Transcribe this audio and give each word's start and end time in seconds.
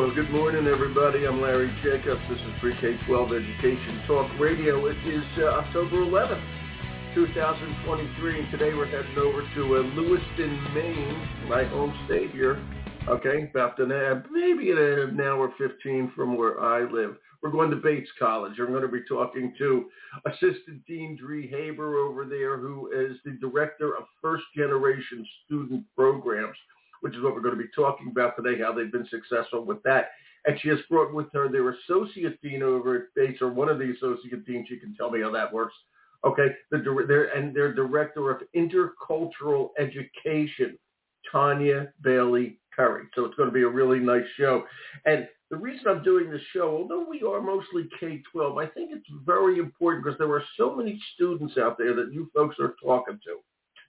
Well, 0.00 0.14
good 0.14 0.30
morning, 0.30 0.66
everybody. 0.66 1.26
I'm 1.26 1.42
Larry 1.42 1.70
Jacobs. 1.84 2.22
This 2.30 2.38
is 2.38 2.54
Pre-K-12 2.58 3.36
Education 3.36 4.00
Talk 4.06 4.30
Radio. 4.40 4.86
It 4.86 4.96
is 5.06 5.22
uh, 5.36 5.60
October 5.60 5.96
11th, 5.96 6.42
2023, 7.14 8.40
and 8.40 8.50
today 8.50 8.72
we're 8.72 8.86
heading 8.86 9.18
over 9.18 9.42
to 9.42 9.76
uh, 9.76 9.80
Lewiston, 9.94 10.72
Maine, 10.72 11.48
my 11.50 11.64
home 11.64 11.94
state 12.06 12.30
here. 12.30 12.66
Okay, 13.08 13.50
about 13.50 13.78
an 13.78 13.92
hour, 13.92 14.24
maybe 14.30 14.70
an 14.70 15.20
hour 15.20 15.52
15 15.58 16.12
from 16.16 16.34
where 16.34 16.58
I 16.62 16.90
live. 16.90 17.16
We're 17.42 17.50
going 17.50 17.68
to 17.68 17.76
Bates 17.76 18.08
College. 18.18 18.54
I'm 18.58 18.68
going 18.68 18.80
to 18.80 18.88
be 18.88 19.04
talking 19.06 19.52
to 19.58 19.84
Assistant 20.24 20.86
Dean 20.86 21.14
Dri 21.20 21.46
Haber 21.46 21.96
over 21.98 22.24
there, 22.24 22.56
who 22.56 22.90
is 22.90 23.18
the 23.26 23.32
Director 23.32 23.98
of 23.98 24.04
First 24.22 24.44
Generation 24.56 25.26
Student 25.44 25.84
Programs 25.94 26.56
which 27.00 27.14
is 27.14 27.22
what 27.22 27.34
we're 27.34 27.40
going 27.40 27.56
to 27.56 27.62
be 27.62 27.70
talking 27.74 28.08
about 28.10 28.34
today, 28.36 28.62
how 28.62 28.72
they've 28.72 28.92
been 28.92 29.08
successful 29.08 29.64
with 29.64 29.82
that. 29.84 30.10
And 30.46 30.58
she 30.60 30.68
has 30.68 30.78
brought 30.88 31.12
with 31.12 31.26
her 31.34 31.48
their 31.48 31.70
associate 31.70 32.40
dean 32.42 32.62
over 32.62 32.96
at 32.96 33.02
Bates, 33.14 33.42
or 33.42 33.50
one 33.50 33.68
of 33.68 33.78
the 33.78 33.92
associate 33.92 34.46
deans. 34.46 34.68
She 34.68 34.78
can 34.78 34.94
tell 34.94 35.10
me 35.10 35.20
how 35.20 35.30
that 35.32 35.52
works. 35.52 35.74
Okay, 36.24 36.48
the 36.70 36.78
their, 37.06 37.34
and 37.36 37.54
their 37.54 37.72
director 37.72 38.30
of 38.30 38.42
intercultural 38.54 39.70
education, 39.78 40.78
Tonya 41.32 41.88
Bailey 42.02 42.58
Curry. 42.74 43.04
So 43.14 43.24
it's 43.24 43.34
going 43.36 43.48
to 43.48 43.54
be 43.54 43.62
a 43.62 43.68
really 43.68 44.00
nice 44.00 44.24
show. 44.36 44.64
And 45.06 45.26
the 45.50 45.56
reason 45.56 45.88
I'm 45.88 46.02
doing 46.02 46.30
this 46.30 46.42
show, 46.54 46.76
although 46.76 47.04
we 47.08 47.22
are 47.22 47.40
mostly 47.40 47.88
K-12, 47.98 48.62
I 48.62 48.66
think 48.68 48.90
it's 48.92 49.08
very 49.24 49.58
important 49.58 50.04
because 50.04 50.18
there 50.18 50.30
are 50.30 50.44
so 50.56 50.74
many 50.76 51.00
students 51.14 51.56
out 51.58 51.76
there 51.76 51.94
that 51.94 52.12
you 52.12 52.30
folks 52.34 52.56
are 52.60 52.74
talking 52.82 53.18
to 53.24 53.38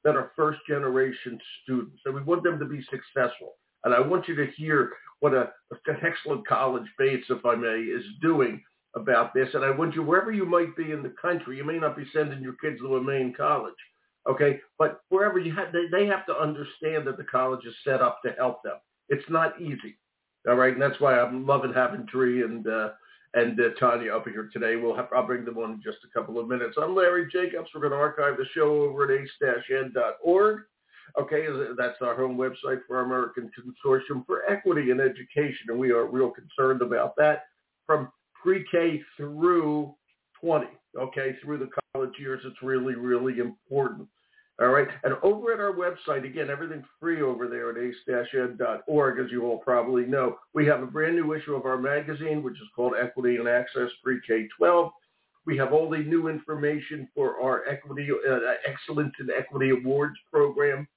that 0.03 0.15
are 0.15 0.31
first 0.35 0.59
generation 0.67 1.39
students. 1.63 2.01
And 2.05 2.15
we 2.15 2.21
want 2.21 2.43
them 2.43 2.59
to 2.59 2.65
be 2.65 2.81
successful. 2.89 3.53
And 3.83 3.93
I 3.93 3.99
want 3.99 4.27
you 4.27 4.35
to 4.35 4.47
hear 4.57 4.91
what 5.19 5.33
a, 5.33 5.49
an 5.87 5.97
excellent 6.03 6.47
college 6.47 6.85
Bates, 6.97 7.27
if 7.29 7.45
I 7.45 7.55
may, 7.55 7.79
is 7.79 8.03
doing 8.21 8.61
about 8.95 9.33
this. 9.33 9.49
And 9.53 9.63
I 9.63 9.71
want 9.71 9.95
you, 9.95 10.03
wherever 10.03 10.31
you 10.31 10.45
might 10.45 10.75
be 10.75 10.91
in 10.91 11.03
the 11.03 11.13
country, 11.21 11.57
you 11.57 11.63
may 11.63 11.79
not 11.79 11.95
be 11.95 12.05
sending 12.13 12.41
your 12.41 12.55
kids 12.61 12.79
to 12.79 12.97
a 12.97 13.01
Maine 13.01 13.33
college, 13.35 13.73
okay? 14.29 14.59
But 14.77 15.01
wherever 15.09 15.39
you 15.39 15.55
have, 15.55 15.71
they, 15.71 15.85
they 15.91 16.05
have 16.07 16.25
to 16.25 16.35
understand 16.35 17.07
that 17.07 17.17
the 17.17 17.23
college 17.23 17.65
is 17.65 17.73
set 17.83 18.01
up 18.01 18.19
to 18.25 18.33
help 18.33 18.63
them. 18.63 18.77
It's 19.09 19.29
not 19.29 19.59
easy, 19.61 19.97
all 20.47 20.55
right? 20.55 20.73
And 20.73 20.81
that's 20.81 20.99
why 20.99 21.19
I'm 21.19 21.45
loving 21.45 21.73
having 21.73 22.05
Dri 22.05 22.43
and 22.43 22.67
uh, 22.67 22.89
and 23.33 23.59
uh, 23.59 23.69
Tonya 23.79 24.15
up 24.15 24.27
here 24.27 24.49
today. 24.51 24.75
We'll 24.75 24.95
have, 24.95 25.07
I'll 25.15 25.25
bring 25.25 25.45
them 25.45 25.57
on 25.57 25.73
in 25.73 25.81
just 25.81 25.99
a 26.03 26.19
couple 26.19 26.39
of 26.39 26.47
minutes. 26.47 26.77
I'm 26.81 26.95
Larry 26.95 27.27
Jacobs. 27.31 27.69
We're 27.73 27.81
going 27.81 27.91
to 27.91 27.97
archive 27.97 28.37
the 28.37 28.45
show 28.53 28.81
over 28.83 29.05
at 29.05 29.21
ace-ed.org. 29.21 30.61
Okay, 31.19 31.45
that's 31.77 31.97
our 32.01 32.15
home 32.15 32.37
website 32.37 32.79
for 32.87 33.01
American 33.01 33.51
Consortium 33.57 34.25
for 34.25 34.49
Equity 34.49 34.91
in 34.91 34.99
Education, 35.01 35.67
and 35.67 35.77
we 35.77 35.91
are 35.91 36.05
real 36.05 36.31
concerned 36.31 36.81
about 36.81 37.15
that 37.17 37.45
from 37.85 38.09
pre-K 38.41 39.01
through 39.17 39.93
20. 40.39 40.67
Okay, 40.97 41.35
through 41.43 41.57
the 41.57 41.69
college 41.93 42.13
years, 42.17 42.41
it's 42.45 42.61
really, 42.61 42.95
really 42.95 43.39
important. 43.39 44.07
All 44.61 44.67
right. 44.67 44.87
And 45.03 45.15
over 45.23 45.51
at 45.53 45.59
our 45.59 45.73
website, 45.73 46.23
again, 46.23 46.51
everything's 46.51 46.85
free 46.99 47.23
over 47.23 47.47
there 47.47 47.71
at 47.71 47.77
ace-ed.org, 47.77 49.19
as 49.19 49.31
you 49.31 49.43
all 49.43 49.57
probably 49.57 50.05
know. 50.05 50.37
We 50.53 50.67
have 50.67 50.83
a 50.83 50.85
brand 50.85 51.15
new 51.15 51.33
issue 51.33 51.55
of 51.55 51.65
our 51.65 51.79
magazine, 51.79 52.43
which 52.43 52.53
is 52.53 52.67
called 52.75 52.93
Equity 53.01 53.37
and 53.37 53.47
Access 53.47 53.89
Pre-K-12. 54.03 54.91
We 55.47 55.57
have 55.57 55.73
all 55.73 55.89
the 55.89 55.97
new 55.97 56.27
information 56.27 57.09
for 57.15 57.41
our 57.41 57.67
Equity 57.67 58.07
uh, 58.11 58.37
Excellence 58.67 59.13
in 59.19 59.29
Equity 59.35 59.71
Awards 59.71 60.19
program. 60.31 60.87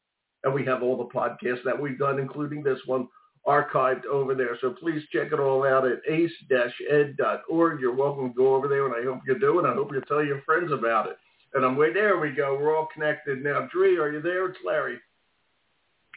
And 0.42 0.52
we 0.52 0.66
have 0.66 0.82
all 0.82 0.98
the 0.98 1.18
podcasts 1.18 1.64
that 1.64 1.80
we've 1.80 1.98
done, 1.98 2.18
including 2.18 2.62
this 2.62 2.80
one, 2.84 3.08
archived 3.46 4.04
over 4.04 4.34
there. 4.34 4.58
So 4.60 4.74
please 4.78 5.02
check 5.10 5.32
it 5.32 5.40
all 5.40 5.64
out 5.64 5.86
at 5.86 6.00
ace-ed.org. 6.06 7.80
You're 7.80 7.94
welcome 7.94 8.28
to 8.28 8.34
go 8.34 8.54
over 8.54 8.68
there, 8.68 8.84
and 8.84 8.94
I 8.94 9.10
hope 9.10 9.22
you 9.26 9.38
do, 9.38 9.58
and 9.58 9.66
I 9.66 9.72
hope 9.72 9.90
you 9.90 10.02
tell 10.06 10.22
your 10.22 10.42
friends 10.42 10.70
about 10.70 11.08
it. 11.08 11.16
And 11.54 11.64
I'm 11.64 11.76
way 11.76 11.92
there 11.92 12.18
we 12.18 12.30
go. 12.30 12.58
We're 12.60 12.76
all 12.76 12.88
connected 12.92 13.42
now. 13.42 13.68
Dri, 13.72 13.96
are 13.98 14.10
you 14.10 14.20
there? 14.20 14.46
It's 14.46 14.58
Larry. 14.64 14.98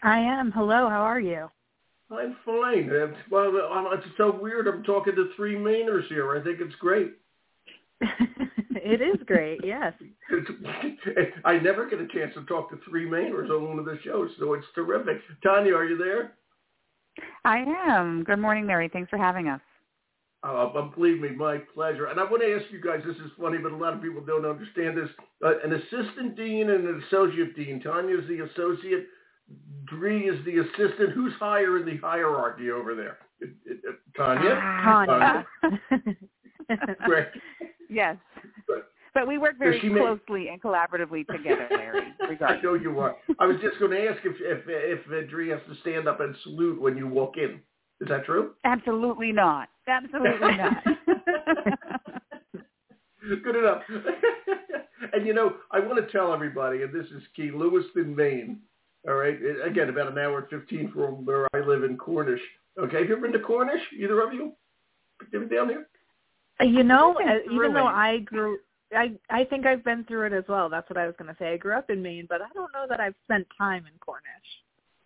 I 0.03 0.19
am. 0.19 0.51
Hello. 0.51 0.89
How 0.89 1.01
are 1.01 1.19
you? 1.19 1.49
I'm 2.09 2.35
fine. 2.45 2.89
Well, 3.29 3.51
it's 3.93 4.07
so 4.17 4.37
weird. 4.39 4.67
I'm 4.67 4.83
talking 4.83 5.15
to 5.15 5.29
three 5.35 5.55
Mainers 5.55 6.07
here. 6.07 6.37
I 6.37 6.43
think 6.43 6.59
it's 6.61 6.75
great. 6.75 7.13
it 8.01 9.01
is 9.01 9.21
great. 9.25 9.59
Yes. 9.63 9.93
I 11.45 11.57
never 11.57 11.89
get 11.89 11.99
a 11.99 12.07
chance 12.07 12.33
to 12.35 12.45
talk 12.45 12.69
to 12.69 12.79
three 12.89 13.05
Mainers 13.05 13.49
on 13.49 13.67
one 13.67 13.79
of 13.79 13.85
the 13.85 13.99
shows, 14.03 14.29
so 14.39 14.53
it's 14.53 14.65
terrific. 14.73 15.17
Tonya, 15.45 15.75
are 15.75 15.85
you 15.85 15.97
there? 15.97 16.33
I 17.43 17.65
am. 17.89 18.23
Good 18.23 18.39
morning, 18.39 18.65
Mary. 18.65 18.89
Thanks 18.91 19.09
for 19.09 19.17
having 19.17 19.49
us. 19.49 19.61
Uh, 20.43 20.69
but 20.71 20.95
believe 20.95 21.19
me, 21.19 21.29
my 21.29 21.57
pleasure. 21.73 22.05
And 22.05 22.19
I 22.19 22.23
want 22.23 22.43
to 22.43 22.55
ask 22.55 22.71
you 22.71 22.79
guys, 22.79 23.01
this 23.05 23.15
is 23.17 23.31
funny, 23.39 23.57
but 23.57 23.71
a 23.71 23.75
lot 23.75 23.93
of 23.93 24.01
people 24.01 24.21
don't 24.21 24.45
understand 24.45 24.97
this. 24.97 25.09
Uh, 25.43 25.59
an 25.63 25.73
assistant 25.73 26.35
dean 26.37 26.69
and 26.69 26.87
an 26.87 27.03
associate 27.07 27.55
dean. 27.55 27.81
Tonya 27.83 28.21
is 28.21 28.27
the 28.27 28.45
associate. 28.45 29.07
Dri 29.85 30.27
is 30.27 30.43
the 30.45 30.59
assistant. 30.59 31.11
Who's 31.13 31.33
higher 31.39 31.77
in 31.79 31.85
the 31.85 31.97
hierarchy 31.97 32.69
over 32.69 32.93
there? 32.93 33.17
Tonya? 34.17 35.45
Tonya. 35.65 36.15
Great. 37.05 37.27
yes. 37.89 38.17
But 39.13 39.27
we 39.27 39.39
work 39.39 39.57
very 39.57 39.79
closely 39.79 40.49
and 40.49 40.61
collaboratively 40.61 41.25
together, 41.27 41.67
Larry. 41.71 42.13
I 42.21 42.61
know 42.61 42.75
you 42.75 42.99
are. 42.99 43.15
I 43.39 43.47
was 43.47 43.57
just 43.63 43.79
going 43.79 43.91
to 43.91 44.07
ask 44.07 44.19
if 44.23 44.35
if 44.39 44.63
if 44.67 45.29
Dri 45.29 45.49
has 45.49 45.59
to 45.67 45.75
stand 45.81 46.07
up 46.07 46.19
and 46.19 46.35
salute 46.43 46.79
when 46.79 46.95
you 46.95 47.07
walk 47.07 47.37
in. 47.37 47.59
Is 48.01 48.07
that 48.09 48.25
true? 48.25 48.51
Absolutely 48.63 49.31
not. 49.31 49.69
Absolutely 49.87 50.57
not. 50.57 50.83
Good 53.43 53.55
enough. 53.55 53.81
and 55.13 55.25
you 55.25 55.33
know, 55.33 55.55
I 55.71 55.79
want 55.79 56.05
to 56.05 56.11
tell 56.11 56.33
everybody, 56.33 56.83
and 56.83 56.93
this 56.93 57.07
is 57.07 57.23
key, 57.35 57.51
Lewiston, 57.53 58.15
Maine. 58.15 58.59
All 59.07 59.15
right, 59.15 59.37
again, 59.65 59.89
about 59.89 60.11
an 60.11 60.17
hour 60.17 60.39
and 60.39 60.49
fifteen 60.49 60.91
from 60.91 61.25
where 61.25 61.47
I 61.53 61.59
live 61.59 61.83
in 61.83 61.97
Cornish. 61.97 62.41
Okay, 62.79 62.99
have 62.99 63.07
you 63.07 63.13
ever 63.13 63.23
been 63.23 63.33
to 63.33 63.39
Cornish? 63.39 63.81
Either 63.97 64.21
of 64.21 64.33
you? 64.33 64.53
Ever 65.33 65.45
down 65.45 65.67
there? 65.67 65.87
Uh, 66.59 66.65
you 66.65 66.83
know, 66.83 67.15
uh, 67.15 67.51
even 67.51 67.73
though 67.73 67.87
I 67.87 68.19
grew, 68.19 68.59
I 68.93 69.11
I 69.29 69.43
think 69.45 69.65
I've 69.65 69.83
been 69.83 70.03
through 70.05 70.27
it 70.27 70.33
as 70.33 70.43
well. 70.47 70.69
That's 70.69 70.89
what 70.89 70.97
I 70.97 71.05
was 71.05 71.15
going 71.17 71.33
to 71.33 71.37
say. 71.39 71.53
I 71.53 71.57
grew 71.57 71.77
up 71.77 71.89
in 71.89 72.01
Maine, 72.01 72.27
but 72.29 72.41
I 72.41 72.47
don't 72.53 72.71
know 72.73 72.85
that 72.89 72.99
I've 72.99 73.15
spent 73.25 73.47
time 73.57 73.85
in 73.85 73.97
Cornish. 73.99 74.25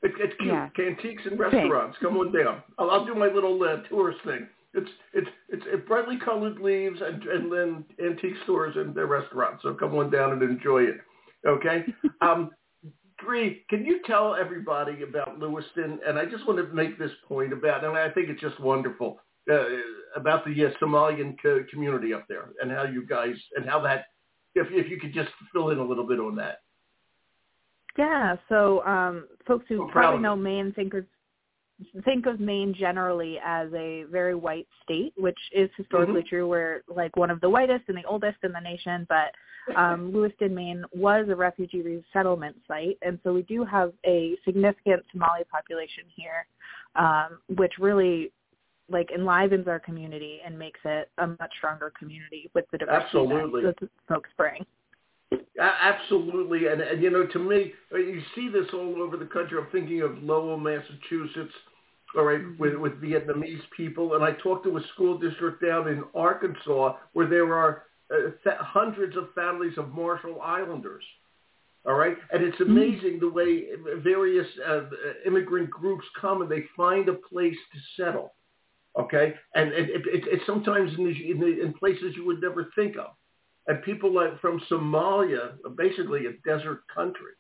It's, 0.04 0.16
it's 0.20 0.34
cute. 0.40 0.52
Yeah. 0.52 0.70
Antiques 0.80 1.24
and 1.26 1.40
restaurants. 1.40 1.98
Come 2.02 2.18
on 2.18 2.32
down. 2.32 2.64
I'll, 2.80 2.90
I'll 2.90 3.06
do 3.06 3.14
my 3.14 3.28
little 3.28 3.62
uh, 3.64 3.88
tourist 3.88 4.20
thing. 4.26 4.48
It's 4.74 4.90
it's 5.14 5.30
it's 5.50 5.64
it 5.68 5.88
brightly 5.88 6.18
colored 6.18 6.60
leaves 6.60 7.00
and 7.02 7.24
and 7.24 7.52
then 7.52 7.86
antique 8.04 8.36
stores 8.44 8.76
and 8.78 8.96
their 8.96 9.08
restaurants. 9.08 9.64
So 9.64 9.74
come 9.74 9.96
on 9.96 10.10
down 10.10 10.32
and 10.32 10.42
enjoy 10.42 10.84
it. 10.84 10.98
Okay. 11.46 11.86
um, 12.22 12.52
Dri, 13.20 13.64
can 13.70 13.86
you 13.86 14.00
tell 14.06 14.36
everybody 14.36 15.04
about 15.04 15.38
Lewiston? 15.40 16.00
And 16.08 16.18
I 16.18 16.26
just 16.26 16.48
want 16.48 16.58
to 16.58 16.74
make 16.74 16.98
this 16.98 17.12
point 17.28 17.54
about, 17.54 17.84
and 17.84 17.96
I 17.96 18.10
think 18.10 18.30
it's 18.30 18.42
just 18.42 18.60
wonderful 18.60 19.20
uh, 19.52 19.66
about 20.16 20.44
the 20.46 20.66
uh, 20.66 20.70
Somalian 20.82 21.36
co- 21.42 21.64
community 21.72 22.14
up 22.14 22.26
there 22.28 22.50
and 22.62 22.72
how 22.72 22.84
you 22.84 23.06
guys 23.06 23.36
and 23.56 23.70
how 23.70 23.82
that. 23.82 24.06
If 24.54 24.68
if 24.72 24.90
you 24.90 25.00
could 25.00 25.14
just 25.14 25.30
fill 25.54 25.70
in 25.70 25.78
a 25.78 25.86
little 25.86 26.08
bit 26.08 26.20
on 26.20 26.36
that. 26.38 26.60
Yeah, 27.98 28.36
so 28.50 28.86
um, 28.86 29.28
folks 29.46 29.66
who 29.68 29.90
probably 29.92 30.22
know 30.22 30.36
Maine 30.36 30.72
think 30.74 30.94
of 30.94 31.06
think 32.06 32.26
of 32.26 32.40
Maine 32.40 32.76
generally 32.78 33.40
as 33.44 33.68
a 33.74 34.04
very 34.12 34.36
white 34.36 34.68
state, 34.84 35.14
which 35.18 35.38
is 35.52 35.70
historically 35.78 36.22
mm-hmm. 36.22 36.30
true. 36.30 36.48
We're 36.48 36.84
like 36.88 37.16
one 37.16 37.30
of 37.30 37.42
the 37.42 37.50
whitest 37.50 37.86
and 37.88 37.98
the 37.98 38.04
oldest 38.08 38.38
in 38.44 38.52
the 38.52 38.60
nation, 38.60 39.08
but 39.10 39.76
um, 39.76 40.12
Lewiston, 40.14 40.54
Maine 40.54 40.84
was 40.94 41.28
a 41.30 41.36
refugee 41.36 41.82
resettlement 41.82 42.56
site, 42.68 42.98
and 43.02 43.20
so 43.24 43.34
we 43.34 43.42
do 43.44 43.66
have 43.66 43.94
a 44.06 44.38
significant 44.46 45.04
Somali 45.12 45.42
population 45.52 46.04
here, 46.16 46.46
um, 46.96 47.40
which 47.56 47.74
really 47.80 48.32
like 48.90 49.10
enlivens 49.16 49.68
our 49.68 49.80
community 49.80 50.40
and 50.46 50.58
makes 50.58 50.80
it 50.84 51.10
a 51.20 51.28
much 51.28 51.52
stronger 51.58 51.92
community 51.98 52.50
with 52.54 52.66
the 52.72 52.78
diversity 52.78 53.06
Absolutely. 53.06 53.64
that 53.64 53.76
folks 54.08 54.30
bring. 54.38 54.66
Absolutely, 55.60 56.68
and, 56.68 56.82
and 56.82 57.02
you 57.02 57.10
know, 57.10 57.28
to 57.28 57.40
me, 57.40 57.74
uh, 57.94 57.98
you 57.98 58.22
see 58.36 58.50
this 58.50 58.66
all 58.74 59.02
over 59.02 59.16
the 59.16 59.26
country. 59.26 59.60
I'm 59.60 59.68
thinking 59.72 60.02
of 60.02 60.22
Lowell, 60.24 60.58
Massachusetts, 60.58 61.54
all 62.18 62.24
right, 62.24 62.42
mm-hmm. 62.42 62.62
with 62.62 62.76
with 62.76 63.02
Vietnamese 63.02 63.62
people, 63.76 64.16
and 64.16 64.24
I 64.24 64.32
talked 64.32 64.66
to 64.66 64.78
a 64.78 64.82
school 64.94 65.18
district 65.20 65.64
down 65.64 65.88
in 65.88 66.04
Arkansas 66.16 66.98
where 67.14 67.28
there 67.28 67.54
are 67.54 67.84
uh, 68.12 68.32
th- 68.44 68.56
hundreds 68.60 69.16
of 69.16 69.34
families 69.36 69.78
of 69.78 69.90
Marshall 69.90 70.42
Islanders. 70.42 71.04
All 71.86 71.96
right, 71.96 72.16
and 72.32 72.44
it's 72.44 72.58
mm-hmm. 72.58 72.72
amazing 72.72 73.20
the 73.20 73.30
way 73.30 73.66
various 74.04 74.48
uh, 74.68 74.82
immigrant 75.26 75.70
groups 75.70 76.06
come 76.20 76.42
and 76.42 76.50
they 76.50 76.66
find 76.76 77.08
a 77.08 77.14
place 77.14 77.58
to 77.74 78.04
settle. 78.04 78.34
Okay, 79.00 79.36
and 79.56 79.72
it, 79.74 79.90
it, 79.90 80.02
it, 80.08 80.24
it's 80.28 80.46
sometimes 80.46 80.92
in, 80.98 81.06
the, 81.06 81.32
in, 81.32 81.40
the, 81.40 81.62
in 81.62 81.74
places 81.74 82.14
you 82.16 82.26
would 82.26 82.42
never 82.42 82.72
think 82.76 82.98
of 82.98 83.12
and 83.72 83.82
people 83.84 84.14
like 84.14 84.38
from 84.42 84.62
Somalia, 84.70 85.54
basically 85.78 86.26
a 86.26 86.34
desert 86.46 86.82
country, 86.94 87.32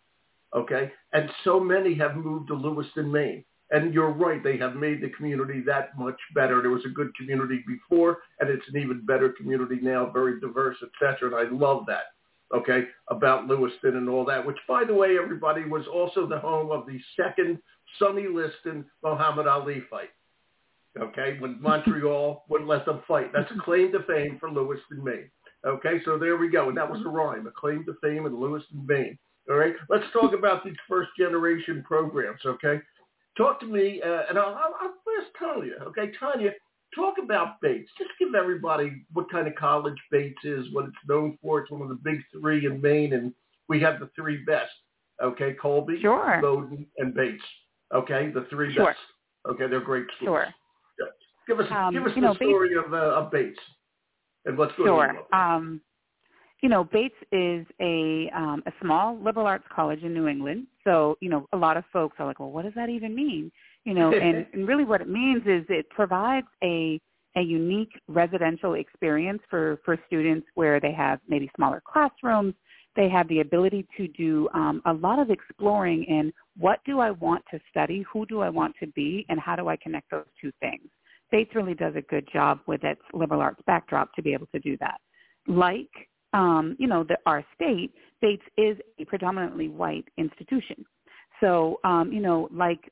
okay? 0.55 0.89
And 1.11 1.29
so 1.43 1.59
many 1.59 1.93
have 1.95 2.15
moved 2.15 2.47
to 2.47 2.53
Lewiston, 2.53 3.11
Maine. 3.11 3.43
And 3.71 3.93
you're 3.93 4.13
right, 4.13 4.41
they 4.41 4.55
have 4.57 4.77
made 4.77 5.01
the 5.01 5.09
community 5.09 5.61
that 5.67 5.89
much 5.97 6.15
better. 6.33 6.61
There 6.61 6.71
was 6.71 6.85
a 6.85 6.89
good 6.89 7.13
community 7.15 7.65
before, 7.67 8.19
and 8.39 8.49
it's 8.49 8.63
an 8.73 8.79
even 8.79 9.05
better 9.05 9.33
community 9.37 9.79
now, 9.81 10.09
very 10.09 10.39
diverse, 10.39 10.77
etc. 10.81 11.35
And 11.35 11.35
I 11.35 11.53
love 11.53 11.83
that. 11.87 12.13
Okay, 12.55 12.85
about 13.09 13.47
Lewiston 13.47 13.97
and 13.97 14.07
all 14.07 14.23
that, 14.23 14.45
which, 14.45 14.57
by 14.69 14.85
the 14.85 14.93
way, 14.93 15.17
everybody 15.21 15.65
was 15.65 15.85
also 15.93 16.25
the 16.25 16.39
home 16.39 16.71
of 16.71 16.85
the 16.85 16.97
second 17.17 17.59
Sonny 17.99 18.27
Liston 18.27 18.85
Muhammad 19.03 19.47
Ali 19.47 19.83
fight. 19.89 20.11
Okay, 20.97 21.35
when 21.39 21.61
Montreal 21.61 22.45
wouldn't 22.47 22.69
let 22.69 22.85
them 22.85 23.01
fight. 23.05 23.33
That's 23.33 23.51
a 23.51 23.61
claim 23.61 23.91
to 23.91 24.03
fame 24.03 24.37
for 24.39 24.49
Lewiston, 24.49 25.03
Maine. 25.03 25.29
Okay, 25.65 26.01
so 26.05 26.17
there 26.17 26.37
we 26.37 26.49
go. 26.49 26.69
And 26.69 26.77
that 26.77 26.89
was 26.89 27.01
a 27.05 27.09
rhyme, 27.09 27.45
a 27.47 27.51
claim 27.51 27.85
to 27.85 27.93
fame 28.01 28.25
in 28.25 28.33
and 28.33 28.87
Maine. 28.87 29.17
All 29.49 29.57
right, 29.57 29.73
let's 29.89 30.05
talk 30.13 30.33
about 30.33 30.63
these 30.63 30.75
first 30.87 31.09
generation 31.17 31.83
programs. 31.85 32.39
Okay, 32.45 32.79
talk 33.37 33.59
to 33.59 33.65
me, 33.65 34.01
uh, 34.03 34.23
and 34.29 34.37
I'll, 34.37 34.55
I'll, 34.55 34.75
I'll 34.79 34.93
ask 35.19 35.31
Tonya. 35.41 35.81
Okay, 35.87 36.11
Tonya, 36.21 36.51
talk 36.95 37.15
about 37.23 37.59
Bates. 37.61 37.89
Just 37.97 38.11
give 38.19 38.35
everybody 38.35 39.03
what 39.13 39.29
kind 39.31 39.47
of 39.47 39.55
college 39.55 39.97
Bates 40.11 40.43
is, 40.43 40.65
what 40.71 40.85
it's 40.85 40.95
known 41.07 41.37
for. 41.41 41.59
It's 41.59 41.71
one 41.71 41.81
of 41.81 41.89
the 41.89 41.95
big 41.95 42.21
three 42.31 42.65
in 42.65 42.81
Maine, 42.81 43.13
and 43.13 43.33
we 43.67 43.79
have 43.81 43.99
the 43.99 44.09
three 44.15 44.43
best. 44.45 44.71
Okay, 45.21 45.53
Colby, 45.61 45.99
sure. 46.01 46.39
Bowdoin, 46.41 46.85
and 46.97 47.13
Bates. 47.13 47.43
Okay, 47.93 48.31
the 48.33 48.45
three 48.49 48.73
sure. 48.73 48.87
best. 48.87 48.99
Okay, 49.49 49.67
they're 49.67 49.81
great 49.81 50.05
schools. 50.17 50.27
Sure. 50.27 50.47
Give 51.47 51.59
us 51.59 51.71
um, 51.71 51.93
give 51.93 52.05
us 52.05 52.11
the 52.13 52.21
know, 52.21 52.35
story 52.35 52.69
Bates, 52.69 52.81
of, 52.85 52.93
uh, 52.93 52.97
of 52.97 53.31
Bates 53.31 53.59
and 54.45 54.57
what's 54.57 54.75
going 54.75 54.87
sure. 54.87 55.25
on. 55.33 55.55
Um, 55.55 55.81
you 56.61 56.69
know, 56.69 56.83
Bates 56.83 57.15
is 57.31 57.65
a 57.81 58.29
um, 58.35 58.61
a 58.67 58.71
small 58.81 59.17
liberal 59.19 59.47
arts 59.47 59.65
college 59.73 60.03
in 60.03 60.13
New 60.13 60.27
England. 60.27 60.67
So, 60.83 61.17
you 61.19 61.29
know, 61.29 61.47
a 61.53 61.57
lot 61.57 61.75
of 61.75 61.83
folks 61.91 62.17
are 62.19 62.25
like, 62.25 62.39
well, 62.39 62.51
what 62.51 62.65
does 62.65 62.73
that 62.75 62.89
even 62.89 63.15
mean? 63.15 63.51
You 63.83 63.95
know, 63.95 64.13
and, 64.13 64.45
and 64.53 64.67
really 64.67 64.85
what 64.85 65.01
it 65.01 65.09
means 65.09 65.41
is 65.45 65.65
it 65.69 65.89
provides 65.89 66.47
a 66.63 66.99
a 67.35 67.41
unique 67.41 67.93
residential 68.07 68.75
experience 68.75 69.41
for 69.49 69.79
for 69.83 69.97
students 70.05 70.47
where 70.55 70.79
they 70.79 70.91
have 70.91 71.19
maybe 71.27 71.49
smaller 71.55 71.81
classrooms. 71.85 72.53
They 72.95 73.07
have 73.09 73.27
the 73.29 73.39
ability 73.39 73.87
to 73.97 74.07
do 74.09 74.49
um, 74.53 74.81
a 74.85 74.93
lot 74.93 75.17
of 75.17 75.29
exploring 75.29 76.03
in 76.03 76.33
what 76.57 76.79
do 76.85 76.99
I 76.99 77.11
want 77.11 77.43
to 77.51 77.59
study, 77.69 78.03
who 78.11 78.25
do 78.25 78.41
I 78.41 78.49
want 78.49 78.75
to 78.81 78.87
be, 78.87 79.25
and 79.29 79.39
how 79.39 79.55
do 79.55 79.69
I 79.69 79.77
connect 79.77 80.11
those 80.11 80.25
two 80.41 80.51
things. 80.59 80.89
Bates 81.31 81.55
really 81.55 81.73
does 81.73 81.95
a 81.95 82.01
good 82.01 82.27
job 82.31 82.59
with 82.67 82.83
its 82.83 83.01
liberal 83.13 83.41
arts 83.41 83.61
backdrop 83.65 84.13
to 84.15 84.21
be 84.21 84.33
able 84.33 84.47
to 84.47 84.59
do 84.59 84.77
that. 84.79 84.99
Like 85.47 85.89
um, 86.33 86.75
you 86.79 86.87
know, 86.87 87.03
the, 87.03 87.17
our 87.25 87.43
state, 87.55 87.93
Bates 88.21 88.43
is 88.57 88.77
a 88.99 89.05
predominantly 89.05 89.67
white 89.67 90.05
institution. 90.17 90.85
So, 91.39 91.79
um, 91.83 92.11
you 92.11 92.21
know, 92.21 92.47
like 92.51 92.91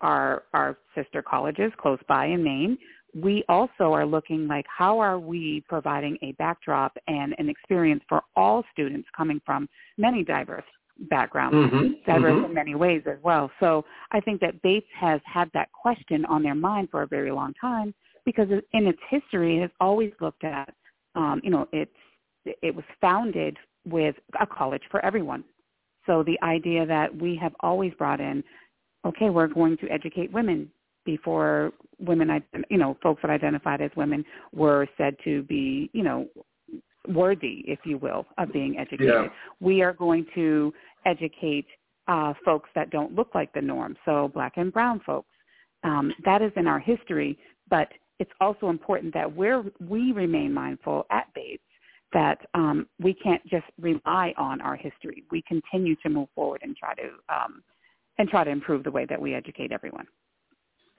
our 0.00 0.44
our 0.54 0.78
sister 0.94 1.22
colleges 1.22 1.72
close 1.78 1.98
by 2.08 2.26
in 2.26 2.42
Maine, 2.42 2.78
we 3.14 3.44
also 3.48 3.92
are 3.92 4.06
looking 4.06 4.46
like 4.48 4.64
how 4.66 4.98
are 4.98 5.18
we 5.18 5.62
providing 5.68 6.16
a 6.22 6.32
backdrop 6.32 6.96
and 7.06 7.34
an 7.38 7.48
experience 7.48 8.02
for 8.08 8.22
all 8.36 8.64
students 8.72 9.08
coming 9.16 9.40
from 9.44 9.68
many 9.98 10.24
diverse 10.24 10.64
backgrounds, 11.08 11.56
mm-hmm. 11.56 11.88
diverse 12.06 12.32
mm-hmm. 12.32 12.44
in 12.46 12.54
many 12.54 12.74
ways 12.74 13.02
as 13.06 13.16
well. 13.22 13.50
So 13.60 13.84
I 14.12 14.20
think 14.20 14.40
that 14.40 14.60
Bates 14.62 14.86
has 14.98 15.20
had 15.24 15.50
that 15.54 15.70
question 15.72 16.24
on 16.26 16.42
their 16.42 16.54
mind 16.54 16.88
for 16.90 17.02
a 17.02 17.06
very 17.06 17.30
long 17.30 17.54
time 17.60 17.94
because 18.24 18.48
in 18.50 18.86
its 18.86 18.98
history 19.08 19.58
it 19.58 19.62
has 19.62 19.70
always 19.80 20.12
looked 20.20 20.44
at, 20.44 20.72
um, 21.14 21.40
you 21.42 21.50
know, 21.50 21.66
it's 21.72 21.90
it 22.44 22.74
was 22.74 22.84
founded 23.00 23.56
with 23.86 24.14
a 24.40 24.46
college 24.46 24.82
for 24.90 25.04
everyone. 25.04 25.44
So 26.06 26.22
the 26.22 26.38
idea 26.42 26.86
that 26.86 27.14
we 27.14 27.36
have 27.36 27.52
always 27.60 27.92
brought 27.94 28.20
in, 28.20 28.42
okay, 29.04 29.30
we're 29.30 29.46
going 29.46 29.76
to 29.78 29.88
educate 29.88 30.32
women 30.32 30.70
before 31.04 31.72
women, 31.98 32.42
you 32.68 32.78
know, 32.78 32.96
folks 33.02 33.22
that 33.22 33.30
identified 33.30 33.80
as 33.80 33.90
women 33.96 34.24
were 34.52 34.86
said 34.96 35.16
to 35.24 35.42
be, 35.44 35.90
you 35.92 36.02
know, 36.02 36.26
worthy, 37.08 37.64
if 37.66 37.80
you 37.84 37.98
will, 37.98 38.26
of 38.38 38.52
being 38.52 38.78
educated. 38.78 39.08
Yeah. 39.08 39.28
We 39.60 39.82
are 39.82 39.92
going 39.92 40.26
to 40.34 40.72
educate 41.04 41.66
uh, 42.08 42.34
folks 42.44 42.68
that 42.74 42.90
don't 42.90 43.14
look 43.14 43.34
like 43.34 43.52
the 43.52 43.60
norm, 43.60 43.96
so 44.04 44.30
black 44.34 44.54
and 44.56 44.72
brown 44.72 45.00
folks. 45.04 45.28
Um, 45.84 46.12
that 46.24 46.42
is 46.42 46.52
in 46.56 46.66
our 46.66 46.78
history, 46.78 47.38
but 47.68 47.88
it's 48.18 48.32
also 48.40 48.68
important 48.68 49.14
that 49.14 49.34
we're, 49.34 49.64
we 49.80 50.12
remain 50.12 50.52
mindful 50.52 51.06
at 51.10 51.32
Bates 51.34 51.62
that 52.12 52.38
um, 52.54 52.86
we 53.00 53.14
can't 53.14 53.44
just 53.46 53.66
rely 53.80 54.34
on 54.36 54.60
our 54.60 54.76
history. 54.76 55.24
We 55.30 55.42
continue 55.42 55.96
to 56.02 56.08
move 56.08 56.28
forward 56.34 56.60
and 56.62 56.76
try 56.76 56.94
to 56.94 57.10
um, 57.28 57.62
and 58.18 58.28
try 58.28 58.44
to 58.44 58.50
improve 58.50 58.84
the 58.84 58.90
way 58.90 59.06
that 59.06 59.20
we 59.20 59.34
educate 59.34 59.72
everyone. 59.72 60.06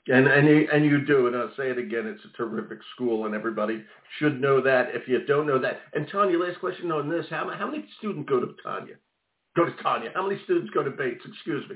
And 0.07 0.27
and 0.27 0.47
you, 0.47 0.67
and 0.73 0.83
you 0.83 1.05
do, 1.05 1.27
and 1.27 1.35
I'll 1.35 1.53
say 1.55 1.69
it 1.69 1.77
again. 1.77 2.07
It's 2.07 2.25
a 2.25 2.35
terrific 2.35 2.79
school, 2.95 3.27
and 3.27 3.35
everybody 3.35 3.83
should 4.17 4.41
know 4.41 4.59
that. 4.61 4.95
If 4.95 5.07
you 5.07 5.23
don't 5.25 5.45
know 5.45 5.59
that, 5.59 5.81
and 5.93 6.07
Tonya, 6.09 6.39
last 6.39 6.59
question 6.59 6.91
on 6.91 7.07
this: 7.07 7.25
How 7.29 7.51
how 7.55 7.69
many 7.69 7.85
students 7.99 8.27
go 8.27 8.39
to 8.39 8.55
Tonya? 8.65 8.95
Go 9.55 9.65
to 9.65 9.71
Tonya. 9.83 10.13
How 10.13 10.27
many 10.27 10.41
students 10.45 10.71
go 10.73 10.83
to 10.83 10.89
Bates? 10.91 11.23
Excuse 11.27 11.63
me. 11.69 11.75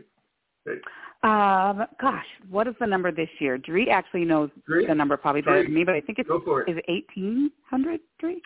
Um, 1.23 1.85
gosh, 1.99 2.25
what 2.49 2.67
is 2.67 2.75
the 2.79 2.87
number 2.87 3.11
this 3.11 3.29
year? 3.39 3.57
Dri 3.57 3.89
actually 3.89 4.25
knows 4.25 4.49
Dri? 4.65 4.85
the 4.85 4.95
number 4.95 5.17
probably 5.17 5.41
better 5.41 5.63
than 5.63 5.73
me, 5.73 5.83
but 5.83 5.95
I 5.95 6.01
think 6.01 6.19
it's 6.19 6.27
Go 6.29 6.41
for 6.43 6.61
it. 6.61 6.71
is 6.71 6.77
it 6.77 6.85
eighteen 6.87 7.51
hundred, 7.69 7.99
Dri? 8.19 8.41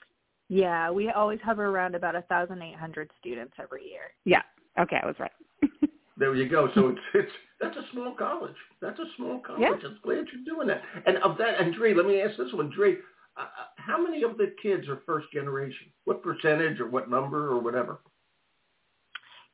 Yeah, 0.49 0.89
we 0.89 1.09
always 1.09 1.39
hover 1.43 1.67
around 1.67 1.95
about 1.95 2.15
a 2.15 2.21
thousand 2.23 2.61
eight 2.61 2.75
hundred 2.75 3.11
students 3.19 3.53
every 3.61 3.85
year. 3.85 4.11
Yeah. 4.25 4.41
Okay, 4.79 4.97
I 5.01 5.05
was 5.05 5.15
right. 5.19 5.31
there 6.17 6.35
you 6.35 6.47
go. 6.49 6.69
So 6.73 6.89
it's 6.89 6.99
it's 7.13 7.31
that's 7.59 7.77
a 7.77 7.83
small 7.91 8.15
college. 8.15 8.55
That's 8.81 8.99
a 8.99 9.05
small 9.17 9.39
college. 9.45 9.61
Yeah. 9.61 9.87
I'm 9.87 9.99
glad 10.03 10.25
you're 10.31 10.55
doing 10.55 10.67
that. 10.67 10.81
And 11.05 11.17
of 11.17 11.37
that, 11.37 11.59
and 11.59 11.73
Dri, 11.73 11.93
let 11.93 12.05
me 12.05 12.21
ask 12.21 12.37
this 12.37 12.53
one, 12.53 12.69
Dri. 12.73 12.97
Uh, 13.37 13.41
uh, 13.41 13.45
how 13.75 14.01
many 14.01 14.23
of 14.23 14.37
the 14.37 14.53
kids 14.61 14.87
are 14.89 15.01
first 15.05 15.27
generation? 15.33 15.87
What 16.05 16.23
percentage, 16.23 16.79
or 16.79 16.89
what 16.89 17.09
number, 17.09 17.49
or 17.49 17.59
whatever? 17.59 17.99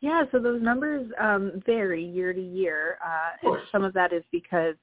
Yeah, 0.01 0.23
so 0.31 0.39
those 0.39 0.61
numbers 0.61 1.09
um, 1.19 1.63
vary 1.65 2.03
year 2.03 2.33
to 2.33 2.41
year. 2.41 2.97
Uh, 3.03 3.49
and 3.49 3.57
some 3.71 3.83
of 3.83 3.93
that 3.93 4.13
is 4.13 4.23
because 4.31 4.75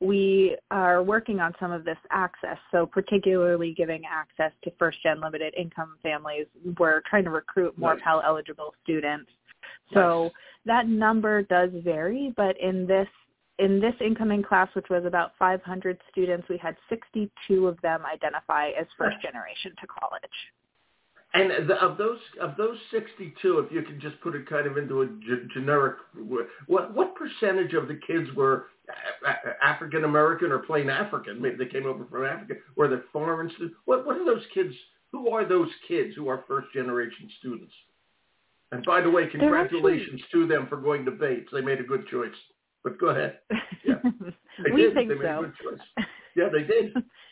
we 0.00 0.56
are 0.70 1.02
working 1.02 1.40
on 1.40 1.54
some 1.58 1.72
of 1.72 1.84
this 1.84 1.96
access. 2.10 2.58
So 2.70 2.84
particularly 2.84 3.72
giving 3.74 4.02
access 4.04 4.52
to 4.64 4.70
first-gen 4.78 5.20
limited 5.20 5.54
income 5.56 5.96
families. 6.02 6.46
We're 6.78 7.02
trying 7.08 7.24
to 7.24 7.30
recruit 7.30 7.78
more. 7.78 7.96
Pell 7.96 8.22
eligible 8.24 8.74
students. 8.82 9.30
So 9.94 10.30
that 10.66 10.88
number 10.88 11.42
does 11.42 11.70
vary, 11.82 12.34
but 12.36 12.60
in 12.60 12.86
this 12.86 13.08
in 13.58 13.80
this 13.80 13.94
incoming 14.04 14.42
class, 14.42 14.68
which 14.74 14.90
was 14.90 15.04
about 15.06 15.32
500 15.38 15.98
students, 16.10 16.46
we 16.48 16.58
had 16.58 16.76
62 16.90 17.66
of 17.66 17.80
them 17.80 18.02
identify 18.04 18.68
as 18.78 18.86
first 18.98 19.16
generation 19.22 19.72
to 19.80 19.86
college. 19.86 20.20
And 21.36 21.68
the, 21.68 21.74
of 21.74 21.98
those 21.98 22.18
of 22.40 22.56
those 22.56 22.78
62, 22.90 23.58
if 23.58 23.72
you 23.72 23.82
could 23.82 24.00
just 24.00 24.18
put 24.22 24.34
it 24.34 24.48
kind 24.48 24.66
of 24.66 24.78
into 24.78 25.02
a 25.02 25.06
g- 25.06 25.48
generic, 25.52 25.96
what 26.66 26.94
what 26.94 27.14
percentage 27.14 27.74
of 27.74 27.88
the 27.88 28.00
kids 28.06 28.28
were 28.34 28.66
uh, 28.88 29.28
uh, 29.30 29.52
African 29.62 30.04
American 30.04 30.50
or 30.50 30.60
plain 30.60 30.88
African? 30.88 31.42
Maybe 31.42 31.56
they 31.56 31.66
came 31.70 31.84
over 31.84 32.06
from 32.10 32.24
Africa. 32.24 32.54
Were 32.76 32.88
they 32.88 32.96
foreign 33.12 33.50
students? 33.50 33.76
What 33.84 34.06
what 34.06 34.16
are 34.16 34.24
those 34.24 34.44
kids? 34.54 34.74
Who 35.12 35.30
are 35.30 35.44
those 35.46 35.68
kids 35.86 36.14
who 36.16 36.28
are 36.28 36.44
first 36.48 36.68
generation 36.72 37.28
students? 37.38 37.72
And 38.72 38.84
by 38.84 39.00
the 39.02 39.10
way, 39.10 39.26
congratulations 39.28 40.20
actually, 40.24 40.42
to 40.42 40.46
them 40.48 40.66
for 40.68 40.76
going 40.78 41.04
to 41.04 41.10
Bates. 41.10 41.50
They 41.52 41.60
made 41.60 41.80
a 41.80 41.84
good 41.84 42.06
choice. 42.08 42.34
But 42.82 42.98
go 42.98 43.08
ahead. 43.08 43.38
Yeah. 43.84 43.96
They 44.64 44.72
we 44.72 44.82
did. 44.82 44.94
think 44.94 45.08
they 45.10 45.14
made 45.14 45.22
so. 45.22 45.38
a 45.38 45.42
good 45.42 45.54
choice. 45.62 46.06
Yeah, 46.34 46.48
they 46.52 46.64
did. 46.64 46.92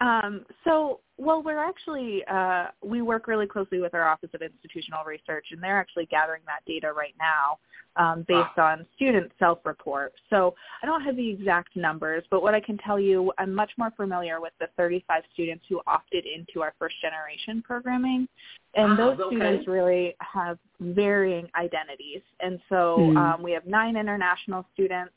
Um, 0.00 0.44
so, 0.64 1.00
well, 1.16 1.42
we're 1.42 1.62
actually 1.62 2.24
uh, 2.30 2.66
we 2.82 3.00
work 3.00 3.28
really 3.28 3.46
closely 3.46 3.80
with 3.80 3.94
our 3.94 4.06
Office 4.08 4.30
of 4.34 4.42
Institutional 4.42 5.04
Research, 5.04 5.46
and 5.52 5.62
they're 5.62 5.78
actually 5.78 6.06
gathering 6.06 6.42
that 6.46 6.64
data 6.66 6.92
right 6.92 7.14
now 7.18 7.58
um, 7.96 8.24
based 8.26 8.58
on 8.58 8.84
student 8.96 9.30
self-report. 9.38 10.12
So, 10.30 10.54
I 10.82 10.86
don't 10.86 11.02
have 11.02 11.16
the 11.16 11.28
exact 11.28 11.76
numbers, 11.76 12.24
but 12.30 12.42
what 12.42 12.54
I 12.54 12.60
can 12.60 12.76
tell 12.78 12.98
you, 12.98 13.32
I'm 13.38 13.54
much 13.54 13.70
more 13.78 13.92
familiar 13.96 14.40
with 14.40 14.52
the 14.58 14.66
35 14.76 15.22
students 15.32 15.64
who 15.68 15.80
opted 15.86 16.24
into 16.26 16.60
our 16.60 16.74
first 16.78 16.96
generation 17.00 17.62
programming, 17.62 18.26
and 18.74 18.98
Wow, 18.98 19.14
those 19.14 19.20
okay. 19.26 19.36
students 19.36 19.68
really 19.68 20.16
have 20.18 20.58
varying 20.80 21.48
identities. 21.54 22.22
And 22.40 22.60
so, 22.68 23.10
Hmm. 23.12 23.16
um, 23.16 23.42
we 23.42 23.52
have 23.52 23.64
nine 23.64 23.96
international 23.96 24.66
students. 24.74 25.12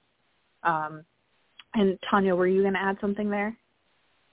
Um, 0.61 1.03
and 1.73 1.99
Tonya, 2.01 2.37
were 2.37 2.47
you 2.47 2.61
going 2.61 2.73
to 2.73 2.81
add 2.81 2.97
something 3.01 3.29
there? 3.29 3.57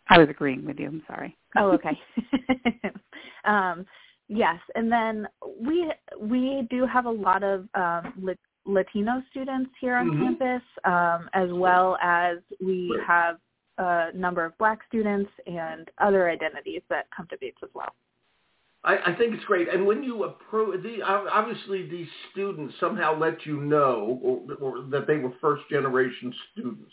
I 0.09 0.19
was 0.19 0.29
agreeing 0.29 0.65
with 0.65 0.79
you. 0.79 0.87
I'm 0.87 1.03
sorry. 1.07 1.37
Oh, 1.57 1.71
okay. 1.73 1.99
um, 3.45 3.87
yes, 4.29 4.59
and 4.75 4.91
then 4.91 5.27
we 5.61 5.91
we 6.21 6.67
do 6.71 6.87
have 6.87 7.07
a 7.07 7.11
lot 7.11 7.43
of 7.43 7.67
um, 7.75 8.13
Lat- 8.23 8.39
Latino 8.67 9.23
students 9.31 9.71
here 9.81 9.97
on 9.97 10.11
Mhm. 10.11 10.39
campus, 10.39 10.63
um, 10.85 11.29
as 11.33 11.53
well 11.53 11.97
as 12.03 12.39
we 12.61 12.89
Great. 12.89 13.07
have 13.07 13.39
a 13.79 14.11
number 14.15 14.45
of 14.45 14.57
Black 14.59 14.81
students 14.89 15.31
and 15.47 15.91
other 15.99 16.29
identities 16.31 16.83
that 16.89 17.07
come 17.17 17.27
to 17.29 17.37
Bates 17.39 17.59
as 17.63 17.71
well. 17.75 17.95
I, 18.85 18.99
I 19.13 19.15
think 19.17 19.35
it's 19.35 19.45
great. 19.47 19.69
And 19.69 19.87
when 19.87 20.03
you 20.03 20.25
approach, 20.25 20.83
the, 20.83 21.03
obviously 21.03 21.89
these 21.89 22.09
students 22.31 22.75
somehow 22.79 23.19
let 23.19 23.47
you 23.47 23.61
know 23.63 24.21
or, 24.23 24.55
or 24.61 24.83
that 24.91 25.07
they 25.07 25.17
were 25.17 25.33
first 25.41 25.63
generation 25.71 26.33
students. 26.53 26.93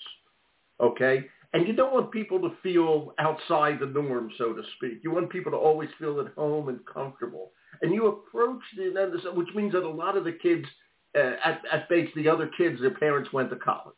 Okay? 0.80 1.26
And 1.54 1.68
you 1.68 1.74
don't 1.74 1.94
want 1.94 2.12
people 2.12 2.40
to 2.40 2.56
feel 2.64 3.14
outside 3.20 3.80
the 3.80 3.86
norm, 3.86 4.32
so 4.38 4.54
to 4.54 4.62
speak. 4.78 5.00
You 5.04 5.12
want 5.12 5.30
people 5.30 5.52
to 5.52 5.58
always 5.58 5.90
feel 6.00 6.20
at 6.22 6.34
home 6.34 6.70
and 6.70 6.80
comfortable. 6.86 7.52
And 7.82 7.94
you 7.94 8.08
approach 8.08 8.62
the, 8.78 9.32
which 9.34 9.54
means 9.54 9.74
that 9.74 9.84
a 9.84 9.90
lot 9.90 10.16
of 10.16 10.24
the 10.24 10.32
kids 10.32 10.66
uh, 11.18 11.34
at, 11.44 11.62
at 11.72 11.90
Bates, 11.90 12.12
the 12.16 12.30
other 12.30 12.50
kids, 12.58 12.80
their 12.80 12.96
parents 12.96 13.34
went 13.34 13.50
to 13.50 13.58
college. 13.58 13.94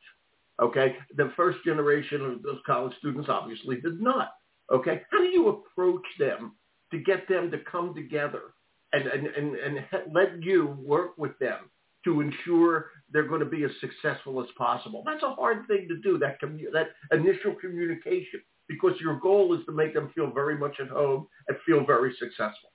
Okay? 0.61 0.95
The 1.15 1.31
first 1.35 1.59
generation 1.63 2.21
of 2.25 2.41
those 2.41 2.59
college 2.65 2.93
students 2.97 3.29
obviously 3.29 3.79
did 3.81 4.01
not. 4.01 4.31
Okay? 4.71 5.01
How 5.11 5.19
do 5.19 5.25
you 5.25 5.49
approach 5.49 6.05
them 6.17 6.53
to 6.91 6.97
get 6.97 7.27
them 7.27 7.51
to 7.51 7.59
come 7.59 7.93
together 7.93 8.53
and, 8.93 9.05
and, 9.07 9.27
and, 9.27 9.55
and 9.55 9.85
let 10.11 10.41
you 10.41 10.77
work 10.83 11.17
with 11.17 11.37
them 11.39 11.69
to 12.05 12.21
ensure 12.21 12.91
they're 13.11 13.27
going 13.27 13.39
to 13.39 13.45
be 13.45 13.63
as 13.63 13.71
successful 13.79 14.41
as 14.41 14.47
possible. 14.57 15.03
That's 15.05 15.23
a 15.23 15.33
hard 15.33 15.67
thing 15.67 15.87
to 15.89 15.97
do, 15.97 16.17
that, 16.19 16.41
commu- 16.41 16.71
that 16.73 16.89
initial 17.11 17.55
communication, 17.55 18.41
because 18.67 18.93
your 18.99 19.19
goal 19.19 19.53
is 19.53 19.65
to 19.65 19.71
make 19.71 19.93
them 19.93 20.11
feel 20.15 20.31
very 20.31 20.57
much 20.57 20.75
at 20.79 20.87
home 20.87 21.27
and 21.47 21.57
feel 21.65 21.85
very 21.85 22.13
successful. 22.19 22.71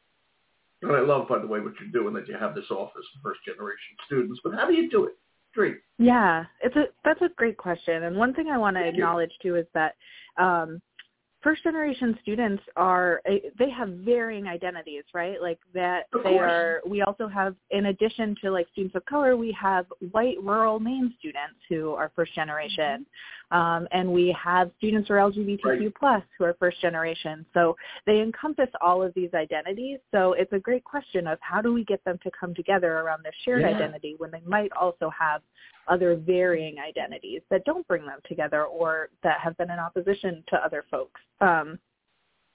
And 0.83 0.93
I 0.93 1.01
love, 1.01 1.29
by 1.29 1.39
the 1.41 1.47
way, 1.47 1.61
what 1.61 1.73
you're 1.81 1.91
doing, 1.91 2.15
that 2.15 2.29
you 2.29 2.37
have 2.39 2.55
this 2.55 2.71
office 2.71 3.05
for 3.23 3.31
first 3.31 3.41
generation 3.45 3.97
students. 4.07 4.41
But 4.45 4.55
how 4.55 4.67
do 4.67 4.75
you 4.75 4.89
do 4.89 5.07
it? 5.07 5.15
Great. 5.55 5.79
Yeah, 5.99 6.45
it's 6.63 6.77
a 6.77 6.85
that's 7.05 7.21
a 7.23 7.31
great 7.37 7.57
question. 7.57 8.05
And 8.05 8.17
one 8.17 8.33
thing 8.33 8.49
I 8.49 8.59
want 8.59 8.77
to 8.77 8.87
acknowledge 8.87 9.33
too 9.43 9.57
is 9.57 9.67
that 9.75 9.95
um, 10.39 10.81
first 11.49 11.63
generation 11.63 12.19
students 12.21 12.63
are 12.77 13.23
eh, 13.25 13.39
they 13.59 13.71
have 13.71 13.89
varying 13.89 14.47
identities 14.47 15.03
right? 15.15 15.41
Like 15.41 15.59
that 15.73 16.03
they 16.23 16.37
are 16.37 16.83
we 16.87 17.01
also 17.01 17.27
have 17.27 17.55
in 17.71 17.87
addition 17.87 18.37
to 18.43 18.51
like 18.51 18.67
students 18.73 18.95
of 18.95 19.05
color 19.07 19.35
we 19.35 19.57
have 19.59 19.87
white 20.11 20.37
rural 20.43 20.79
maine 20.79 21.15
students 21.19 21.57
who 21.71 21.93
are 21.93 22.13
first 22.15 22.35
generation 22.35 23.07
mm-hmm. 23.07 23.48
Um, 23.51 23.89
and 23.93 24.11
we 24.11 24.37
have 24.43 24.71
students 24.79 25.09
who 25.09 25.15
are 25.15 25.31
lgbtq 25.31 25.95
plus 25.99 26.23
who 26.37 26.45
are 26.45 26.55
first 26.59 26.81
generation 26.81 27.45
so 27.55 27.77
they 28.07 28.21
encompass 28.21 28.69
all 28.81 29.03
of 29.03 29.13
these 29.15 29.31
identities 29.35 29.99
so 30.13 30.33
it's 30.35 30.53
a 30.53 30.59
great 30.59 30.85
question 30.85 31.27
of 31.27 31.39
how 31.41 31.61
do 31.61 31.73
we 31.73 31.85
get 31.85 32.03
them 32.05 32.19
to 32.23 32.31
come 32.39 32.55
together 32.55 32.99
around 32.99 33.25
this 33.25 33.35
shared 33.45 33.63
Yeah. 33.63 33.69
identity 33.69 34.15
when 34.19 34.31
they 34.31 34.43
might 34.47 34.73
also 34.73 35.11
have 35.11 35.43
other 35.89 36.17
varying 36.17 36.79
identities 36.79 37.41
that 37.51 37.65
don't 37.65 37.87
bring 37.89 38.05
them 38.05 38.21
together 38.29 38.65
or 38.65 39.09
that 39.23 39.41
have 39.41 39.57
been 39.57 39.71
in 39.71 39.79
opposition 39.79 40.45
to 40.49 40.57
other 40.57 40.85
folks. 40.91 41.21
Um, 41.41 41.79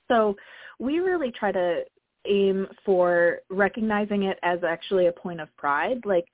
so 0.07 0.35
we 0.79 0.99
really 0.99 1.31
try 1.31 1.51
to 1.51 1.83
aim 2.25 2.67
for 2.85 3.39
recognizing 3.49 4.23
it 4.23 4.37
as 4.43 4.63
actually 4.63 5.07
a 5.07 5.11
point 5.11 5.41
of 5.41 5.55
pride. 5.57 6.05
Like 6.05 6.25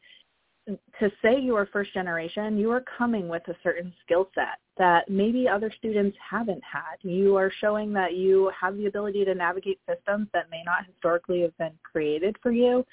to 1.00 1.12
say 1.22 1.40
you 1.40 1.56
are 1.56 1.66
first 1.68 1.94
generation, 1.94 2.58
you 2.58 2.72
are 2.72 2.84
coming 2.98 3.28
with 3.28 3.48
a 3.48 3.56
certain 3.64 3.94
skill 4.04 4.30
set 4.36 4.60
that 4.78 5.10
maybe 5.10 5.48
other 5.48 5.72
students 5.78 6.18
haven't 6.18 6.64
had. 6.64 6.96
You 7.02 7.36
are 7.36 7.52
showing 7.60 7.94
that 7.94 8.16
you 8.16 8.52
have 8.60 8.78
the 8.78 8.86
ability 8.86 9.26
to 9.26 9.36
navigate 9.36 9.80
systems 9.88 10.28
that 10.34 10.50
may 10.50 10.64
not 10.66 10.86
historically 10.86 11.42
have 11.42 11.58
been 11.58 11.74
created 11.84 12.36
for 12.42 12.52
you. 12.52 12.86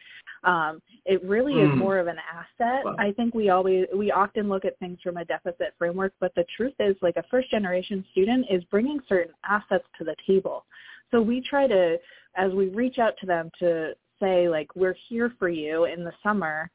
Um, 0.44 0.80
it 1.04 1.22
really 1.24 1.54
is 1.54 1.70
Mm. 1.70 1.78
more 1.78 1.98
of 1.98 2.06
an 2.06 2.18
asset. 2.18 2.84
Wow. 2.84 2.96
I 2.98 3.12
think 3.12 3.34
we 3.34 3.50
always 3.50 3.86
we 3.94 4.10
often 4.10 4.48
look 4.48 4.64
at 4.64 4.78
things 4.78 5.00
from 5.02 5.16
a 5.16 5.24
deficit 5.24 5.74
framework, 5.78 6.12
but 6.20 6.34
the 6.34 6.44
truth 6.56 6.74
is, 6.80 6.96
like 7.02 7.16
a 7.16 7.22
first 7.24 7.50
generation 7.50 8.04
student 8.12 8.46
is 8.50 8.62
bringing 8.64 9.00
certain 9.08 9.34
assets 9.44 9.86
to 9.98 10.04
the 10.04 10.16
table. 10.26 10.64
So 11.10 11.22
we 11.22 11.40
try 11.40 11.66
to, 11.66 11.98
as 12.36 12.52
we 12.52 12.68
reach 12.68 12.98
out 12.98 13.16
to 13.18 13.26
them 13.26 13.50
to 13.60 13.94
say 14.20 14.48
like 14.48 14.74
we're 14.74 14.96
here 15.08 15.30
for 15.38 15.48
you 15.48 15.84
in 15.84 16.02
the 16.04 16.12
summer 16.22 16.70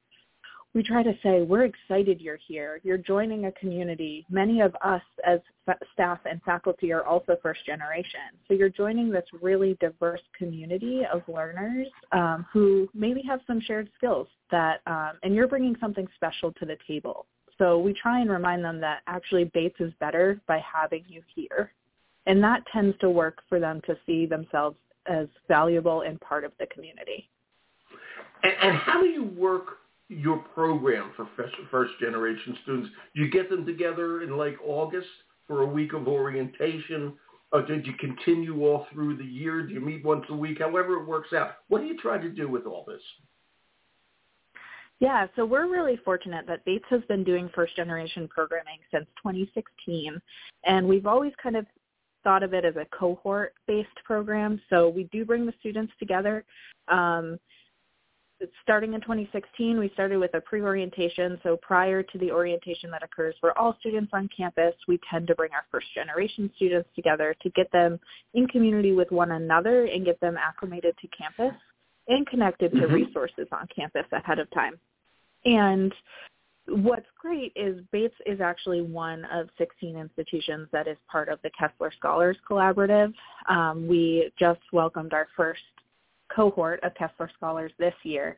we 0.74 0.84
try 0.84 1.04
to 1.04 1.14
say 1.22 1.42
we're 1.42 1.66
excited 1.66 2.22
you're 2.22 2.40
here. 2.48 2.80
You're 2.84 2.98
joining 2.98 3.46
a 3.46 3.52
community. 3.54 4.26
Many 4.30 4.62
of 4.62 4.74
us 4.82 5.02
as 5.26 5.40
fa- 5.66 5.78
staff 5.94 6.20
and 6.30 6.42
faculty 6.44 6.94
are 6.94 7.06
also 7.06 7.36
first 7.42 7.66
generation. 7.66 8.20
So 8.48 8.54
you're 8.54 8.70
joining 8.70 9.10
this 9.10 9.26
really 9.42 9.78
diverse 9.82 10.22
community 10.38 11.02
of 11.12 11.24
learners 11.28 11.88
um, 12.14 12.46
who 12.52 12.88
maybe 12.94 13.22
have 13.28 13.42
some 13.48 13.60
shared 13.60 13.90
skills 13.98 14.28
that 14.50 14.82
um, 14.88 15.14
and 15.24 15.36
you're 15.36 15.48
bringing 15.48 15.76
something 15.82 16.08
special 16.16 16.54
to 16.54 16.66
the 16.66 16.78
table. 16.88 17.26
So 17.58 17.78
we 17.78 17.94
try 17.94 18.22
and 18.22 18.30
remind 18.30 18.64
them 18.64 18.80
that 18.80 19.02
actually 19.08 19.46
bates 19.54 19.80
is 19.80 19.94
better 20.00 20.40
by 20.48 20.60
having 20.60 21.04
you 21.08 21.22
here. 21.36 21.74
And 22.28 22.42
that 22.44 22.64
tends 22.72 22.98
to 23.00 23.10
work 23.10 23.40
for 23.50 23.60
them 23.60 23.82
to 23.88 23.98
see 24.06 24.26
themselves 24.26 24.78
as 25.06 25.28
valuable 25.48 26.02
and 26.02 26.20
part 26.22 26.44
of 26.44 26.54
the 26.60 26.68
community. 26.68 27.28
And, 28.44 28.54
and 28.62 28.78
how 28.78 29.02
do 29.02 29.08
you 29.08 29.26
work 29.26 29.81
your 30.12 30.40
program 30.40 31.12
for 31.16 31.28
first, 31.72 31.94
generation 32.00 32.58
students? 32.64 32.90
You 33.14 33.30
get 33.30 33.50
them 33.50 33.66
together 33.66 34.22
in 34.22 34.38
like 34.38 34.58
August 34.66 35.08
for 35.48 35.62
a 35.62 35.66
week 35.66 35.94
of 35.94 36.08
orientation. 36.08 37.14
Or 37.54 37.62
did 37.62 37.86
you 37.86 37.94
continue 38.00 38.66
all 38.66 38.88
through 38.94 39.18
the 39.18 39.26
year? 39.26 39.66
Do 39.66 39.74
you 39.74 39.82
meet 39.82 40.06
once 40.06 40.26
a 40.30 40.36
week? 40.36 40.60
However 40.60 41.02
it 41.02 41.06
works 41.06 41.34
out. 41.34 41.56
What 41.68 41.82
do 41.82 41.88
you 41.88 41.98
try 41.98 42.18
to 42.18 42.30
do 42.30 42.48
with 42.48 42.66
all 42.66 42.86
this? 42.88 43.02
Yeah, 45.02 45.26
so 45.36 45.44
we're 45.46 45.68
really 45.68 45.98
fortunate 46.06 46.46
that 46.48 46.64
Bates 46.64 46.86
has 46.92 47.02
been 47.10 47.24
doing 47.24 47.50
first 47.56 47.76
generation 47.76 48.28
programming 48.28 48.78
since 48.92 49.08
2016, 49.18 50.22
and 50.64 50.88
we've 50.88 51.08
always 51.08 51.34
kind 51.42 51.56
of 51.56 51.66
thought 52.24 52.44
of 52.44 52.54
it 52.54 52.66
as 52.66 52.76
a 52.76 52.86
cohort 52.96 53.56
based 53.68 53.90
program. 54.06 54.62
So 54.70 54.90
we 54.90 55.06
do 55.06 55.26
bring 55.26 55.48
the 55.48 55.54
students 55.60 55.92
together. 55.98 56.46
Um, 56.88 57.40
starting 58.64 58.94
in 58.94 59.02
2016, 59.02 59.78
we 59.80 59.90
started 59.94 60.18
with 60.18 60.34
a 60.34 60.42
pre-orientation. 60.42 61.40
So 61.44 61.58
prior 61.58 62.04
to 62.04 62.18
the 62.18 62.32
orientation 62.32 62.90
that 62.92 63.04
occurs 63.04 63.36
for 63.40 63.58
all 63.58 63.76
students 63.80 64.12
on 64.14 64.30
campus, 64.36 64.74
we 64.88 65.00
tend 65.10 65.28
to 65.28 65.36
bring 65.36 65.52
our 65.54 65.66
first 65.72 65.88
generation 65.94 66.52
students 66.56 66.90
together 66.96 67.36
to 67.42 67.50
get 67.52 67.72
them 67.72 68.00
in 68.34 68.48
community 68.48 68.94
with 68.94 69.12
one 69.12 69.32
another 69.32 69.86
and 69.86 70.06
get 70.06 70.20
them 70.20 70.38
acclimated 70.38 70.96
to 71.00 71.08
campus 71.10 71.54
and 72.08 72.26
connected 72.28 72.72
to 72.72 72.88
Mhm. 72.88 72.94
resources 72.94 73.48
on 73.52 73.68
campus 73.68 74.06
ahead 74.12 74.40
of 74.40 74.50
time. 74.52 74.80
And 75.46 75.94
what's 76.68 77.10
great 77.20 77.52
is 77.56 77.82
Bates 77.92 78.20
is 78.26 78.42
actually 78.42 78.82
one 78.82 79.26
of 79.26 79.50
16 79.58 79.98
institutions 79.98 80.70
that 80.72 80.88
is 80.88 80.98
part 81.08 81.30
of 81.30 81.42
the 81.42 81.50
Kessler 81.52 81.92
Scholars 81.92 82.38
Collaborative. 82.48 83.14
Um, 83.48 83.88
we 83.88 84.32
just 84.38 84.62
welcomed 84.72 85.14
our 85.14 85.28
first 85.36 85.62
cohort 86.34 86.80
of 86.84 86.94
Kessler 86.96 87.30
Scholars 87.38 87.72
this 87.80 87.94
year. 88.04 88.38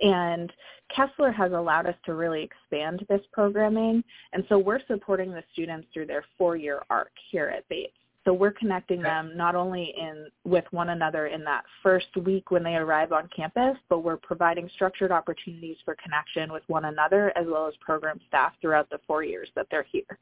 And 0.00 0.52
Kessler 0.94 1.30
has 1.30 1.52
allowed 1.52 1.86
us 1.86 1.94
to 2.06 2.14
really 2.14 2.42
expand 2.42 3.04
this 3.08 3.20
programming. 3.32 4.02
And 4.32 4.44
so 4.48 4.58
we're 4.58 4.80
supporting 4.88 5.30
the 5.30 5.42
students 5.52 5.86
through 5.94 6.06
their 6.06 6.24
four-year 6.36 6.82
arc 6.90 7.12
here 7.30 7.46
at 7.56 7.68
Bates. 7.68 7.92
So 8.24 8.32
we're 8.32 8.52
connecting 8.52 9.02
them 9.02 9.32
not 9.36 9.54
only 9.54 9.94
in 9.98 10.28
with 10.44 10.64
one 10.70 10.88
another 10.88 11.26
in 11.26 11.44
that 11.44 11.62
first 11.82 12.06
week 12.24 12.50
when 12.50 12.62
they 12.62 12.74
arrive 12.74 13.12
on 13.12 13.28
campus, 13.36 13.76
but 13.90 13.98
we're 13.98 14.16
providing 14.16 14.68
structured 14.74 15.12
opportunities 15.12 15.76
for 15.84 15.94
connection 16.02 16.50
with 16.50 16.62
one 16.66 16.86
another 16.86 17.36
as 17.36 17.46
well 17.46 17.66
as 17.68 17.74
program 17.80 18.18
staff 18.26 18.52
throughout 18.62 18.88
the 18.88 18.98
four 19.06 19.22
years 19.22 19.50
that 19.54 19.66
they're 19.70 19.86
here. 19.92 20.18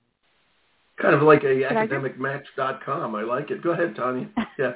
Kind 1.01 1.15
of 1.15 1.23
like 1.23 1.45
a 1.45 1.63
Could 1.63 1.77
I 1.77 1.87
just- 1.87 1.93
academicmatch.com. 1.95 3.15
I 3.15 3.23
like 3.23 3.53
it. 3.53 3.63
Go 3.63 3.71
ahead, 3.71 3.95
Tanya. 3.95 4.29
Yeah. 4.59 4.73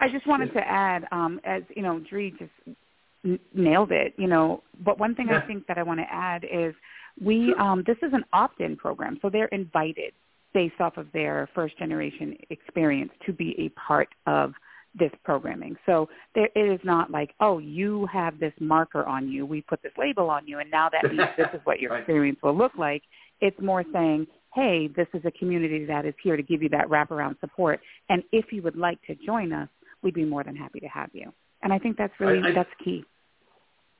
I 0.00 0.08
just 0.08 0.26
wanted 0.26 0.52
to 0.54 0.60
add, 0.60 1.04
um, 1.12 1.40
as 1.44 1.62
you 1.74 1.82
know, 1.82 2.00
Dri 2.00 2.32
just 2.38 2.76
n- 3.24 3.38
nailed 3.54 3.92
it. 3.92 4.14
You 4.16 4.28
know, 4.28 4.62
but 4.84 4.98
one 4.98 5.14
thing 5.14 5.28
I 5.30 5.40
think 5.46 5.66
that 5.66 5.78
I 5.78 5.82
want 5.82 6.00
to 6.00 6.06
add 6.10 6.44
is 6.44 6.74
we 7.22 7.54
um, 7.58 7.84
this 7.86 7.98
is 8.02 8.12
an 8.12 8.24
opt-in 8.32 8.76
program, 8.76 9.18
so 9.22 9.30
they're 9.30 9.46
invited 9.46 10.12
based 10.54 10.80
off 10.80 10.96
of 10.96 11.06
their 11.12 11.48
first 11.54 11.78
generation 11.78 12.36
experience 12.50 13.10
to 13.26 13.32
be 13.32 13.54
a 13.58 13.68
part 13.70 14.08
of 14.26 14.52
this 14.98 15.10
programming. 15.24 15.76
So 15.86 16.08
there, 16.34 16.48
it 16.54 16.70
is 16.70 16.80
not 16.84 17.10
like, 17.10 17.30
oh, 17.40 17.58
you 17.58 18.06
have 18.12 18.38
this 18.38 18.52
marker 18.60 19.04
on 19.04 19.28
you, 19.28 19.46
we 19.46 19.62
put 19.62 19.82
this 19.82 19.92
label 19.96 20.28
on 20.28 20.46
you, 20.46 20.58
and 20.58 20.70
now 20.70 20.90
that 20.90 21.10
means 21.10 21.28
this 21.36 21.48
is 21.54 21.60
what 21.64 21.80
your 21.80 21.96
experience 21.96 22.38
will 22.42 22.56
look 22.56 22.72
like. 22.78 23.02
It's 23.40 23.58
more 23.60 23.84
saying, 23.92 24.26
hey, 24.54 24.88
this 24.94 25.06
is 25.14 25.22
a 25.24 25.30
community 25.30 25.86
that 25.86 26.04
is 26.04 26.14
here 26.22 26.36
to 26.36 26.42
give 26.42 26.62
you 26.62 26.68
that 26.70 26.88
wraparound 26.88 27.40
support, 27.40 27.80
and 28.10 28.22
if 28.32 28.52
you 28.52 28.62
would 28.62 28.76
like 28.76 28.98
to 29.06 29.14
join 29.24 29.52
us, 29.52 29.68
we'd 30.02 30.14
be 30.14 30.24
more 30.24 30.44
than 30.44 30.56
happy 30.56 30.80
to 30.80 30.88
have 30.88 31.10
you. 31.12 31.32
And 31.62 31.72
I 31.72 31.78
think 31.78 31.96
that's 31.96 32.12
really 32.18 32.38
I- 32.40 32.48
I- 32.48 32.52
that's 32.52 32.70
key. 32.84 33.04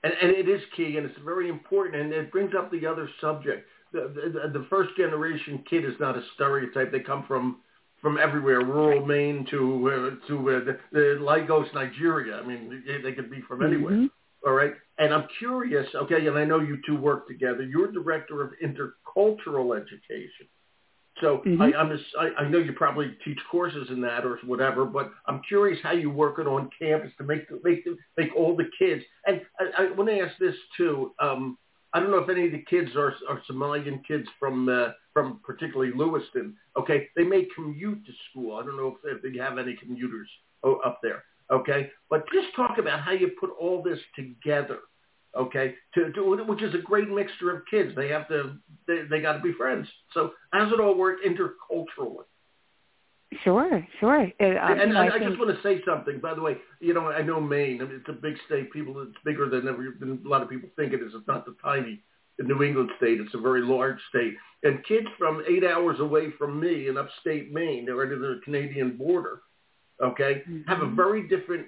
And, 0.04 0.12
and 0.20 0.30
it 0.32 0.48
is 0.48 0.60
key, 0.76 0.96
and 0.96 1.06
it's 1.08 1.18
very 1.24 1.48
important, 1.48 1.94
and 2.02 2.12
it 2.12 2.32
brings 2.32 2.54
up 2.56 2.72
the 2.72 2.84
other 2.86 3.08
subject. 3.20 3.68
The, 3.92 4.12
the, 4.42 4.58
the 4.58 4.66
first 4.68 4.96
generation 4.96 5.62
kid 5.70 5.84
is 5.84 5.92
not 6.00 6.16
a 6.16 6.22
stereotype. 6.34 6.90
They 6.90 7.00
come 7.00 7.24
from 7.26 7.58
from 8.00 8.18
everywhere, 8.18 8.58
rural 8.64 9.06
Maine 9.06 9.46
to 9.50 9.90
uh, 10.20 10.26
to 10.26 10.50
uh, 10.50 10.64
the, 10.64 10.78
the 10.90 11.18
Lagos, 11.24 11.68
Nigeria. 11.72 12.34
I 12.40 12.44
mean, 12.44 12.82
they, 12.84 13.00
they 13.00 13.12
could 13.12 13.30
be 13.30 13.42
from 13.42 13.62
anywhere. 13.62 13.92
Mhm. 13.92 14.10
All 14.44 14.54
right. 14.54 14.74
And 14.98 15.14
I'm 15.14 15.28
curious, 15.38 15.86
okay, 15.94 16.26
and 16.26 16.36
I 16.36 16.44
know 16.44 16.58
you 16.58 16.78
two 16.84 16.96
work 16.96 17.28
together. 17.28 17.62
You're 17.62 17.92
director 17.92 18.42
of 18.42 18.50
intercultural 18.60 19.76
education. 19.80 20.48
So 21.22 21.40
mm-hmm. 21.46 21.62
I, 21.62 21.72
I'm 21.72 21.88
just, 21.88 22.04
I, 22.20 22.42
I 22.42 22.48
know 22.48 22.58
you 22.58 22.72
probably 22.72 23.16
teach 23.24 23.38
courses 23.50 23.88
in 23.90 24.02
that 24.02 24.26
or 24.26 24.38
whatever, 24.44 24.84
but 24.84 25.12
I'm 25.26 25.40
curious 25.48 25.78
how 25.82 25.92
you 25.92 26.10
work 26.10 26.38
it 26.38 26.46
on 26.46 26.68
campus 26.78 27.12
to 27.18 27.24
make 27.24 27.48
the, 27.48 27.60
make 27.64 27.84
the, 27.84 27.96
make 28.18 28.34
all 28.36 28.56
the 28.56 28.68
kids. 28.78 29.02
And 29.26 29.40
I, 29.58 29.84
I 29.84 29.90
want 29.92 30.10
to 30.10 30.18
ask 30.18 30.36
this 30.38 30.56
too. 30.76 31.12
Um, 31.20 31.56
I 31.94 32.00
don't 32.00 32.10
know 32.10 32.18
if 32.18 32.28
any 32.28 32.46
of 32.46 32.52
the 32.52 32.64
kids 32.68 32.90
are, 32.96 33.14
are 33.28 33.40
Somalian 33.50 34.04
kids 34.06 34.26
from 34.38 34.68
uh, 34.68 34.92
from 35.12 35.40
particularly 35.44 35.92
Lewiston. 35.94 36.56
Okay, 36.78 37.08
they 37.16 37.22
may 37.22 37.46
commute 37.54 38.04
to 38.06 38.12
school. 38.30 38.56
I 38.56 38.64
don't 38.64 38.78
know 38.78 38.96
if, 39.04 39.16
if 39.16 39.22
they 39.22 39.38
have 39.38 39.58
any 39.58 39.76
commuters 39.76 40.28
up 40.64 41.00
there. 41.02 41.24
Okay, 41.52 41.90
but 42.08 42.24
just 42.32 42.54
talk 42.56 42.78
about 42.78 43.00
how 43.00 43.12
you 43.12 43.32
put 43.38 43.50
all 43.60 43.82
this 43.82 43.98
together. 44.16 44.78
Okay, 45.34 45.74
to, 45.94 46.12
to 46.12 46.44
which 46.46 46.62
is 46.62 46.74
a 46.74 46.78
great 46.78 47.08
mixture 47.08 47.56
of 47.56 47.62
kids. 47.70 47.92
They 47.96 48.08
have 48.08 48.28
to 48.28 48.56
they 48.86 49.02
they 49.08 49.20
got 49.20 49.34
to 49.34 49.40
be 49.40 49.52
friends. 49.52 49.88
So 50.12 50.32
does 50.52 50.72
it 50.72 50.80
all 50.80 50.96
work 50.96 51.18
interculturally? 51.26 52.24
Sure, 53.44 53.86
sure. 53.98 54.24
It, 54.38 54.56
um, 54.58 54.78
and, 54.78 54.96
I, 54.96 55.06
I, 55.06 55.10
think... 55.18 55.24
just 55.24 55.38
want 55.38 55.56
to 55.56 55.62
say 55.62 55.82
something. 55.86 56.20
By 56.20 56.34
the 56.34 56.42
way, 56.42 56.58
you 56.80 56.92
know, 56.92 57.08
I 57.08 57.22
know 57.22 57.40
Maine. 57.40 57.80
I 57.80 57.84
mean, 57.84 57.96
it's 57.96 58.08
a 58.08 58.12
big 58.12 58.34
state. 58.46 58.70
People, 58.72 59.00
it's 59.00 59.16
bigger 59.24 59.48
than, 59.48 59.64
than 59.64 60.20
a 60.24 60.28
lot 60.28 60.42
of 60.42 60.50
people 60.50 60.68
think 60.76 60.92
it 60.92 61.00
is. 61.00 61.12
It's 61.14 61.26
not 61.26 61.46
the 61.46 61.56
tiny 61.62 62.02
New 62.38 62.62
England 62.62 62.90
state. 62.98 63.20
It's 63.20 63.34
a 63.34 63.40
very 63.40 63.62
large 63.62 63.98
state. 64.08 64.34
And 64.62 64.84
kids 64.84 65.06
from 65.18 65.42
eight 65.48 65.64
hours 65.64 66.00
away 66.00 66.30
from 66.38 66.60
me 66.60 66.88
in 66.88 66.96
upstate 66.96 67.52
Maine, 67.52 67.86
they're 67.86 68.06
to 68.06 68.16
the 68.16 68.40
Canadian 68.44 68.96
border, 68.96 69.42
okay, 70.02 70.42
mm-hmm. 70.48 70.68
have 70.68 70.82
a 70.82 70.94
very 70.94 71.28
different 71.28 71.66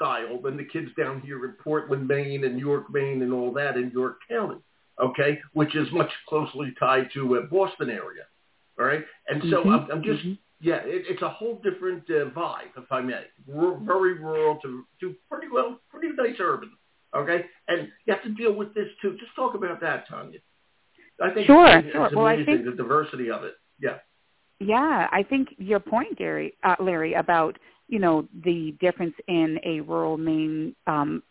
lifestyle 0.00 0.40
than 0.40 0.56
the 0.56 0.64
kids 0.64 0.88
down 0.98 1.20
here 1.20 1.44
in 1.44 1.52
Portland, 1.52 2.06
Maine, 2.06 2.44
and 2.44 2.58
York, 2.58 2.92
Maine, 2.92 3.22
and 3.22 3.32
all 3.32 3.52
that 3.54 3.76
in 3.76 3.90
York 3.90 4.18
County, 4.28 4.60
okay, 5.02 5.38
which 5.52 5.74
is 5.74 5.88
much 5.92 6.10
closely 6.28 6.72
tied 6.78 7.08
to 7.14 7.36
uh, 7.36 7.42
Boston 7.50 7.90
area. 7.90 8.24
All 8.78 8.86
right, 8.86 9.04
and 9.28 9.42
so 9.50 9.60
mm-hmm. 9.60 9.68
I'm, 9.68 9.90
I'm 9.90 10.02
just 10.02 10.20
mm-hmm. 10.20 10.32
yeah, 10.60 10.76
it, 10.76 11.04
it's 11.08 11.22
a 11.22 11.28
whole 11.28 11.60
different 11.62 12.04
uh, 12.08 12.30
vibe, 12.30 12.72
if 12.76 12.90
I 12.90 13.00
may. 13.00 13.24
R- 13.54 13.78
very 13.82 14.14
rural 14.14 14.58
to 14.62 14.84
to 15.00 15.14
pretty 15.30 15.48
well, 15.52 15.78
pretty 15.90 16.08
nice 16.16 16.36
urban. 16.40 16.70
Okay, 17.14 17.44
and 17.68 17.88
you 18.06 18.14
have 18.14 18.22
to 18.22 18.30
deal 18.30 18.52
with 18.52 18.74
this 18.74 18.88
too. 19.02 19.16
Just 19.18 19.34
talk 19.36 19.54
about 19.54 19.80
that, 19.80 20.08
Tonya. 20.08 20.40
I 21.22 21.30
think 21.34 21.46
sure, 21.46 21.78
it's, 21.78 21.92
sure. 21.92 22.06
It's 22.06 22.14
well, 22.14 22.26
I 22.26 22.42
think 22.44 22.64
the 22.64 22.72
diversity 22.72 23.30
of 23.30 23.44
it. 23.44 23.54
Yeah. 23.78 23.98
Yeah, 24.62 25.08
I 25.10 25.22
think 25.22 25.54
your 25.56 25.80
point, 25.80 26.18
Gary, 26.18 26.52
uh, 26.62 26.76
Larry, 26.78 27.14
about 27.14 27.58
you 27.90 27.98
know 27.98 28.26
the 28.44 28.74
difference 28.80 29.14
in 29.26 29.58
a 29.64 29.80
rural 29.80 30.16
Maine 30.16 30.74
um, 30.86 31.22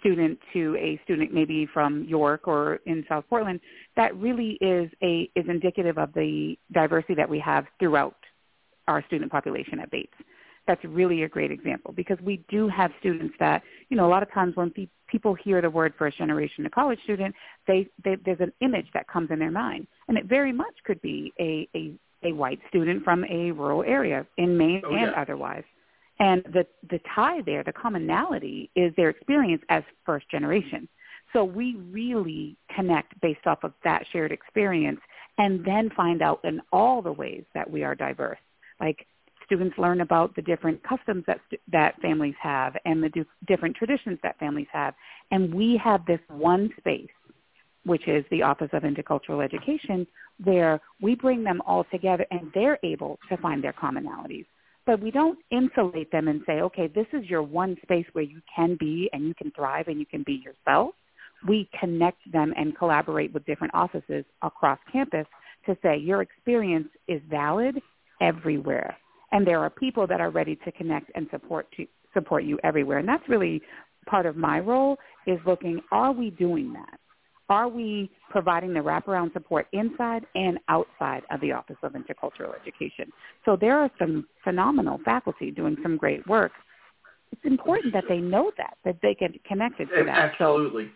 student 0.00 0.38
to 0.52 0.76
a 0.76 0.98
student 1.04 1.32
maybe 1.32 1.68
from 1.72 2.04
York 2.04 2.48
or 2.48 2.80
in 2.86 3.04
South 3.08 3.24
Portland, 3.28 3.60
that 3.96 4.16
really 4.16 4.58
is 4.60 4.90
a 5.02 5.30
is 5.36 5.44
indicative 5.48 5.98
of 5.98 6.12
the 6.14 6.56
diversity 6.72 7.14
that 7.14 7.28
we 7.28 7.38
have 7.38 7.66
throughout 7.78 8.16
our 8.88 9.04
student 9.06 9.30
population 9.30 9.78
at 9.78 9.90
Bates. 9.90 10.14
That's 10.66 10.82
really 10.84 11.22
a 11.24 11.28
great 11.28 11.50
example 11.50 11.92
because 11.92 12.18
we 12.22 12.44
do 12.48 12.68
have 12.68 12.92
students 13.00 13.34
that, 13.40 13.62
you 13.88 13.96
know, 13.96 14.06
a 14.06 14.10
lot 14.10 14.22
of 14.22 14.32
times 14.32 14.56
when 14.56 14.70
pe- 14.70 14.88
people 15.06 15.34
hear 15.34 15.60
the 15.60 15.70
word 15.70 15.92
first 15.98 16.18
generation 16.18 16.64
a 16.66 16.70
college 16.70 16.98
student, 17.04 17.34
they, 17.66 17.88
they 18.04 18.16
there's 18.24 18.40
an 18.40 18.52
image 18.60 18.86
that 18.94 19.06
comes 19.06 19.30
in 19.30 19.38
their 19.38 19.50
mind, 19.50 19.86
and 20.08 20.16
it 20.16 20.26
very 20.26 20.52
much 20.52 20.74
could 20.84 21.00
be 21.02 21.32
a 21.38 21.68
a, 21.74 21.92
a 22.22 22.32
white 22.32 22.60
student 22.68 23.04
from 23.04 23.24
a 23.24 23.50
rural 23.50 23.82
area 23.82 24.26
in 24.38 24.56
Maine 24.56 24.82
oh, 24.84 24.94
and 24.94 25.12
yeah. 25.12 25.20
otherwise. 25.20 25.64
And 26.20 26.44
the 26.44 26.66
the 26.90 27.00
tie 27.14 27.40
there, 27.42 27.64
the 27.64 27.72
commonality 27.72 28.70
is 28.76 28.92
their 28.96 29.08
experience 29.08 29.62
as 29.70 29.82
first 30.04 30.30
generation. 30.30 30.88
So 31.32 31.44
we 31.44 31.76
really 31.90 32.56
connect 32.74 33.18
based 33.20 33.46
off 33.46 33.64
of 33.64 33.72
that 33.84 34.04
shared 34.12 34.30
experience 34.30 35.00
and 35.38 35.64
then 35.64 35.90
find 35.96 36.22
out 36.22 36.40
in 36.44 36.60
all 36.72 37.00
the 37.00 37.12
ways 37.12 37.44
that 37.54 37.70
we 37.70 37.82
are 37.84 37.94
diverse. 37.94 38.38
Like 38.80 39.06
students 39.46 39.78
learn 39.78 40.02
about 40.02 40.34
the 40.36 40.42
different 40.42 40.82
customs 40.82 41.24
that 41.26 41.40
that 41.72 42.00
families 42.02 42.34
have 42.42 42.76
and 42.84 43.02
the 43.02 43.24
different 43.46 43.76
traditions 43.76 44.18
that 44.22 44.38
families 44.38 44.68
have, 44.72 44.94
and 45.30 45.54
we 45.54 45.80
have 45.82 46.04
this 46.04 46.20
one 46.28 46.70
space, 46.78 47.08
which 47.84 48.06
is 48.08 48.24
the 48.30 48.42
Office 48.42 48.70
of 48.74 48.82
Intercultural 48.82 49.42
Education, 49.42 50.06
where 50.44 50.80
we 51.00 51.14
bring 51.14 51.44
them 51.44 51.62
all 51.66 51.84
together 51.90 52.26
and 52.30 52.50
they're 52.54 52.78
able 52.82 53.18
to 53.30 53.36
find 53.38 53.64
their 53.64 53.72
commonalities. 53.72 54.46
But 54.90 55.00
we 55.00 55.12
don't 55.12 55.38
insulate 55.52 56.10
them 56.10 56.26
and 56.26 56.42
say, 56.44 56.62
okay, 56.62 56.88
this 56.88 57.06
is 57.12 57.24
your 57.26 57.44
one 57.44 57.76
space 57.80 58.06
where 58.10 58.24
you 58.24 58.40
can 58.52 58.76
be 58.80 59.08
and 59.12 59.24
you 59.24 59.34
can 59.34 59.52
thrive 59.52 59.86
and 59.86 60.00
you 60.00 60.04
can 60.04 60.24
be 60.24 60.42
yourself. 60.44 60.96
We 61.46 61.70
connect 61.78 62.18
them 62.32 62.52
and 62.56 62.76
collaborate 62.76 63.32
with 63.32 63.46
different 63.46 63.72
offices 63.72 64.24
across 64.42 64.80
campus 64.92 65.26
to 65.66 65.76
say 65.80 65.96
your 65.96 66.22
experience 66.22 66.88
is 67.06 67.22
valid 67.30 67.80
everywhere 68.20 68.96
and 69.30 69.46
there 69.46 69.60
are 69.60 69.70
people 69.70 70.08
that 70.08 70.20
are 70.20 70.30
ready 70.30 70.58
to 70.64 70.72
connect 70.72 71.12
and 71.14 71.28
support 71.30 71.68
to, 71.76 71.86
support 72.12 72.42
you 72.42 72.58
everywhere. 72.64 72.98
And 72.98 73.06
that's 73.06 73.28
really 73.28 73.62
part 74.06 74.26
of 74.26 74.34
my 74.34 74.58
role 74.58 74.96
is 75.24 75.38
looking, 75.46 75.80
are 75.92 76.10
we 76.10 76.30
doing 76.30 76.72
that? 76.72 76.98
Are 77.50 77.68
we 77.68 78.08
providing 78.30 78.72
the 78.72 78.80
wraparound 78.80 79.32
support 79.32 79.66
inside 79.72 80.24
and 80.36 80.58
outside 80.68 81.24
of 81.32 81.40
the 81.40 81.50
Office 81.50 81.76
of 81.82 81.92
Intercultural 81.92 82.54
Education? 82.60 83.12
So 83.44 83.56
there 83.60 83.76
are 83.76 83.90
some 83.98 84.28
phenomenal 84.44 85.00
faculty 85.04 85.50
doing 85.50 85.76
some 85.82 85.96
great 85.96 86.24
work. 86.28 86.52
It's 87.32 87.44
important 87.44 87.92
that 87.92 88.04
they 88.08 88.18
know 88.18 88.52
that, 88.56 88.78
that 88.84 88.98
they 89.02 89.14
get 89.14 89.32
connected 89.44 89.88
to 89.88 90.04
that. 90.04 90.32
Absolutely. 90.32 90.84
So, 90.86 90.90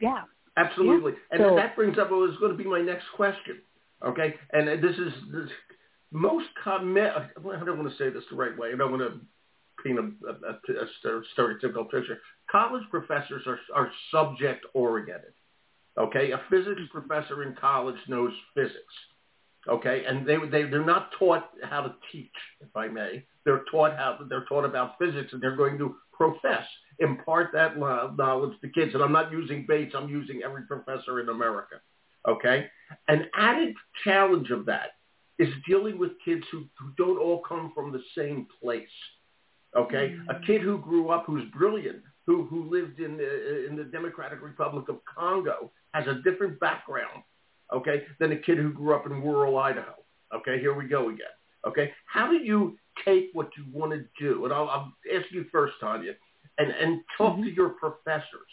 yeah. 0.00 0.22
Absolutely. 0.56 1.12
Yeah. 1.12 1.36
And 1.36 1.40
so, 1.40 1.56
that 1.56 1.76
brings 1.76 1.96
up 1.96 2.10
what 2.10 2.20
was 2.20 2.36
going 2.40 2.50
to 2.50 2.58
be 2.58 2.68
my 2.68 2.80
next 2.80 3.04
question. 3.14 3.60
Okay. 4.04 4.34
And 4.52 4.66
this 4.82 4.96
is 4.96 5.12
this, 5.32 5.48
most 6.10 6.46
com- 6.62 6.96
I 6.96 7.28
don't 7.64 7.78
want 7.78 7.90
to 7.90 7.96
say 7.98 8.10
this 8.10 8.24
the 8.30 8.36
right 8.36 8.56
way. 8.58 8.70
I 8.72 8.76
don't 8.76 8.90
want 8.90 9.02
to 9.02 9.20
paint 9.84 9.98
a, 9.98 10.02
a, 10.28 10.52
a 10.52 11.22
stereotypical 11.36 11.88
picture. 11.88 12.18
College 12.50 12.82
professors 12.90 13.42
are, 13.46 13.58
are 13.74 13.90
subject 14.10 14.66
oriented. 14.74 15.32
Okay, 15.96 16.32
a 16.32 16.40
physics 16.50 16.80
professor 16.90 17.44
in 17.44 17.54
college 17.54 17.98
knows 18.08 18.32
physics. 18.54 18.94
Okay, 19.68 20.04
and 20.06 20.26
they 20.26 20.36
they 20.50 20.64
they're 20.64 20.84
not 20.84 21.10
taught 21.18 21.44
how 21.62 21.82
to 21.82 21.94
teach, 22.10 22.32
if 22.60 22.76
I 22.76 22.88
may. 22.88 23.24
They're 23.44 23.64
taught 23.70 23.96
how 23.96 24.18
they're 24.28 24.44
taught 24.44 24.64
about 24.64 24.98
physics, 24.98 25.32
and 25.32 25.40
they're 25.40 25.56
going 25.56 25.78
to 25.78 25.96
profess, 26.12 26.64
impart 26.98 27.50
that 27.52 27.78
knowledge 27.78 28.58
to 28.60 28.68
kids. 28.68 28.94
And 28.94 29.02
I'm 29.02 29.12
not 29.12 29.32
using 29.32 29.64
Bates. 29.66 29.94
I'm 29.96 30.08
using 30.08 30.42
every 30.44 30.62
professor 30.62 31.20
in 31.20 31.28
America. 31.28 31.76
Okay, 32.28 32.66
an 33.08 33.26
added 33.36 33.74
challenge 34.02 34.50
of 34.50 34.66
that 34.66 34.92
is 35.38 35.48
dealing 35.66 35.98
with 35.98 36.12
kids 36.24 36.44
who, 36.50 36.64
who 36.78 36.90
don't 36.96 37.18
all 37.18 37.42
come 37.42 37.72
from 37.74 37.92
the 37.92 38.02
same 38.16 38.46
place. 38.62 38.86
Okay, 39.76 40.10
mm-hmm. 40.10 40.30
a 40.30 40.40
kid 40.46 40.60
who 40.60 40.78
grew 40.78 41.10
up 41.10 41.24
who's 41.26 41.44
brilliant, 41.56 42.02
who 42.26 42.44
who 42.44 42.68
lived 42.70 43.00
in 43.00 43.16
the, 43.16 43.66
in 43.66 43.76
the 43.76 43.84
Democratic 43.84 44.42
Republic 44.42 44.88
of 44.88 44.98
Congo 45.04 45.70
has 45.94 46.06
a 46.06 46.20
different 46.28 46.60
background. 46.60 47.22
Okay, 47.72 48.02
than 48.20 48.30
a 48.32 48.36
kid 48.36 48.58
who 48.58 48.72
grew 48.72 48.94
up 48.94 49.06
in 49.06 49.12
rural 49.12 49.56
Idaho. 49.58 49.94
Okay, 50.36 50.60
here 50.60 50.74
we 50.74 50.86
go 50.86 51.08
again. 51.08 51.34
Okay, 51.66 51.92
how 52.06 52.28
do 52.28 52.36
you 52.36 52.76
take 53.04 53.30
what 53.32 53.48
you 53.56 53.64
want 53.72 53.92
to 53.92 54.04
do? 54.20 54.44
And 54.44 54.52
I'll, 54.52 54.68
I'll 54.68 54.92
ask 55.16 55.24
you 55.32 55.46
first, 55.50 55.74
Tonya, 55.82 56.14
and 56.58 56.70
and 56.70 57.00
talk 57.16 57.34
mm-hmm. 57.34 57.44
to 57.44 57.50
your 57.50 57.70
professors. 57.70 58.52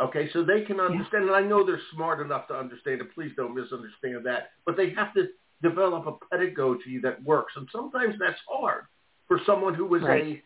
Okay, 0.00 0.28
so 0.32 0.44
they 0.44 0.62
can 0.62 0.78
understand, 0.80 1.24
yeah. 1.26 1.36
and 1.36 1.44
I 1.44 1.48
know 1.48 1.64
they're 1.64 1.80
smart 1.94 2.20
enough 2.20 2.48
to 2.48 2.54
understand 2.54 3.00
it. 3.00 3.14
Please 3.14 3.32
don't 3.36 3.54
misunderstand 3.54 4.24
that. 4.24 4.50
But 4.64 4.76
they 4.76 4.90
have 4.90 5.12
to 5.14 5.28
develop 5.62 6.06
a 6.06 6.12
pedagogy 6.30 6.98
that 7.02 7.22
works. 7.22 7.52
And 7.56 7.68
sometimes 7.70 8.14
that's 8.18 8.38
hard 8.48 8.84
for 9.28 9.40
someone 9.44 9.74
who 9.74 9.94
is 9.94 10.02
right. 10.02 10.24
a 10.24 10.42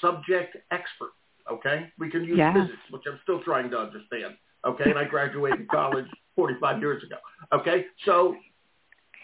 subject 0.00 0.56
expert. 0.70 1.12
Okay, 1.50 1.88
we 1.98 2.10
can 2.10 2.24
use 2.24 2.38
yeah. 2.38 2.54
physics, 2.54 2.78
which 2.90 3.02
I'm 3.10 3.18
still 3.22 3.42
trying 3.42 3.70
to 3.70 3.78
understand. 3.78 4.34
Okay, 4.66 4.90
and 4.90 4.98
I 4.98 5.04
graduated 5.04 5.68
college 5.70 6.06
45 6.36 6.80
years 6.80 7.02
ago. 7.02 7.16
Okay, 7.52 7.86
so 8.04 8.34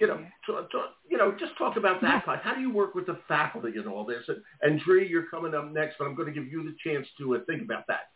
you 0.00 0.06
know, 0.06 0.16
to, 0.46 0.52
to, 0.52 0.84
you 1.10 1.18
know, 1.18 1.34
just 1.38 1.56
talk 1.58 1.76
about 1.76 2.00
that 2.00 2.24
part. 2.24 2.40
How 2.42 2.54
do 2.54 2.60
you 2.62 2.72
work 2.72 2.94
with 2.94 3.06
the 3.06 3.18
faculty 3.28 3.72
and 3.76 3.86
all 3.86 4.06
this? 4.06 4.24
And, 4.28 4.38
and 4.62 4.80
Dri, 4.80 5.06
you're 5.06 5.26
coming 5.26 5.54
up 5.54 5.70
next, 5.72 5.96
but 5.98 6.06
I'm 6.06 6.14
going 6.14 6.32
to 6.32 6.32
give 6.32 6.50
you 6.50 6.64
the 6.64 6.74
chance 6.82 7.06
to 7.18 7.36
uh, 7.36 7.40
think 7.46 7.62
about 7.62 7.86
that. 7.88 8.10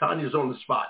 Tonya's 0.00 0.34
on 0.34 0.50
the 0.50 0.58
spot. 0.60 0.86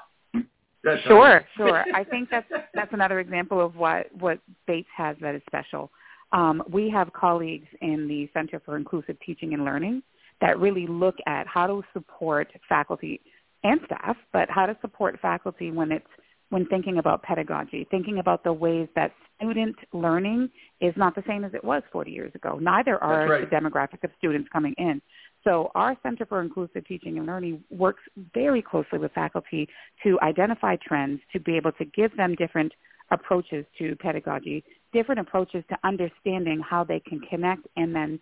That's 0.85 1.03
sure, 1.03 1.45
sure. 1.57 1.85
I 1.95 2.03
think 2.03 2.29
that's 2.31 2.51
that's 2.75 2.93
another 2.93 3.21
example 3.21 3.65
of 3.65 3.77
what 3.77 4.07
what 4.19 4.39
Bates 4.67 4.89
has 4.97 5.17
that 5.21 5.35
is 5.35 5.43
special. 5.47 5.91
Um, 6.33 6.63
we 6.71 6.89
have 6.91 7.13
colleagues 7.13 7.69
in 7.83 8.09
the 8.09 8.29
Center 8.33 8.61
for 8.65 8.77
Inclusive 8.77 9.17
Teaching 9.25 9.53
and 9.53 9.65
Learning 9.65 10.03
that 10.41 10.59
really 10.59 10.87
look 10.87 11.17
at 11.27 11.47
how 11.47 11.67
to 11.67 11.83
support 11.93 12.49
faculty 12.69 13.21
and 13.65 13.81
staff, 13.87 14.17
but 14.33 14.49
how 14.51 14.67
to 14.67 14.77
support 14.81 15.19
faculty 15.21 15.71
when 15.71 15.93
it's 15.93 16.07
when 16.51 16.67
thinking 16.67 16.99
about 16.99 17.23
pedagogy, 17.23 17.87
thinking 17.91 18.19
about 18.19 18.45
the 18.45 18.53
ways 18.53 18.87
that 18.95 19.11
student 19.39 19.75
learning 19.95 20.51
is 20.83 20.93
not 20.99 21.15
the 21.15 21.23
same 21.27 21.45
as 21.45 21.55
it 21.55 21.65
was 21.65 21.83
40 21.91 22.11
years 22.11 22.31
ago. 22.35 22.59
Neither 22.61 23.03
are 23.03 23.27
right. 23.27 23.49
the 23.51 23.57
demographic 23.57 24.05
of 24.05 24.11
students 24.19 24.51
coming 24.53 24.75
in. 24.77 25.01
So 25.45 25.71
our 25.75 25.97
Center 26.03 26.27
for 26.27 26.43
Inclusive 26.43 26.87
Teaching 26.87 27.17
and 27.17 27.27
Learning 27.27 27.65
works 27.71 28.03
very 28.35 28.61
closely 28.61 28.99
with 28.99 29.13
faculty 29.13 29.67
to 30.03 30.21
identify 30.21 30.77
trends, 30.77 31.23
to 31.33 31.41
be 31.41 31.57
able 31.57 31.73
to 31.73 31.87
give 31.87 32.15
them 32.19 32.35
different 32.35 32.73
approaches 33.11 33.65
to 33.79 33.97
pedagogy 33.97 34.63
different 34.93 35.21
approaches 35.21 35.65
to 35.71 35.77
understanding 35.85 36.61
how 36.61 36.85
they 36.85 37.01
can 37.01 37.21
connect 37.21 37.67
and 37.77 37.95
then 37.95 38.21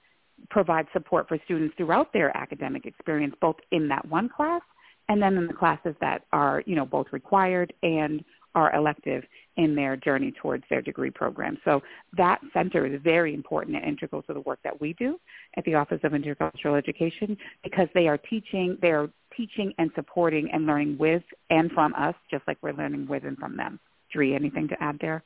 provide 0.49 0.87
support 0.93 1.29
for 1.29 1.39
students 1.45 1.75
throughout 1.77 2.13
their 2.13 2.35
academic 2.37 2.87
experience, 2.87 3.35
both 3.41 3.57
in 3.73 3.89
that 3.89 4.07
one 4.09 4.29
class 4.29 4.63
and 5.11 5.21
then 5.21 5.37
in 5.37 5.49
the 5.49 5.53
classes 5.53 5.95
that 6.01 6.23
are, 6.33 6.63
you 6.67 6.77
know, 6.77 6.87
both 6.87 7.09
required 7.11 7.73
and 7.83 8.25
are 8.55 8.75
elective 8.77 9.25
in 9.57 9.75
their 9.75 9.97
journey 9.97 10.33
towards 10.41 10.63
their 10.71 10.81
degree 10.81 11.11
program. 11.11 11.59
So 11.65 11.83
that 12.17 12.41
center 12.53 12.87
is 12.87 13.01
very 13.03 13.35
important 13.35 13.77
and 13.77 13.85
integral 13.85 14.23
to 14.23 14.33
the 14.33 14.41
work 14.41 14.61
that 14.63 14.81
we 14.81 14.93
do 14.95 15.19
at 15.57 15.65
the 15.65 15.75
Office 15.75 15.99
of 16.05 16.13
Intercultural 16.13 16.79
Education 16.79 17.37
because 17.65 17.89
they 17.93 18.07
are 18.07 18.19
teaching, 18.19 18.79
they 18.81 18.93
are 18.93 19.11
teaching 19.37 19.75
and 19.79 19.91
supporting 19.97 20.49
and 20.53 20.67
learning 20.67 20.97
with 20.97 21.25
and 21.51 21.73
from 21.73 21.93
us, 21.95 22.15
just 22.31 22.47
like 22.47 22.59
we're 22.63 22.73
learning 22.73 23.09
with 23.09 23.25
and 23.25 23.37
from 23.37 23.57
them. 23.57 23.81
Dri, 24.13 24.35
anything 24.37 24.69
to 24.69 24.81
add 24.81 24.97
there? 25.01 25.25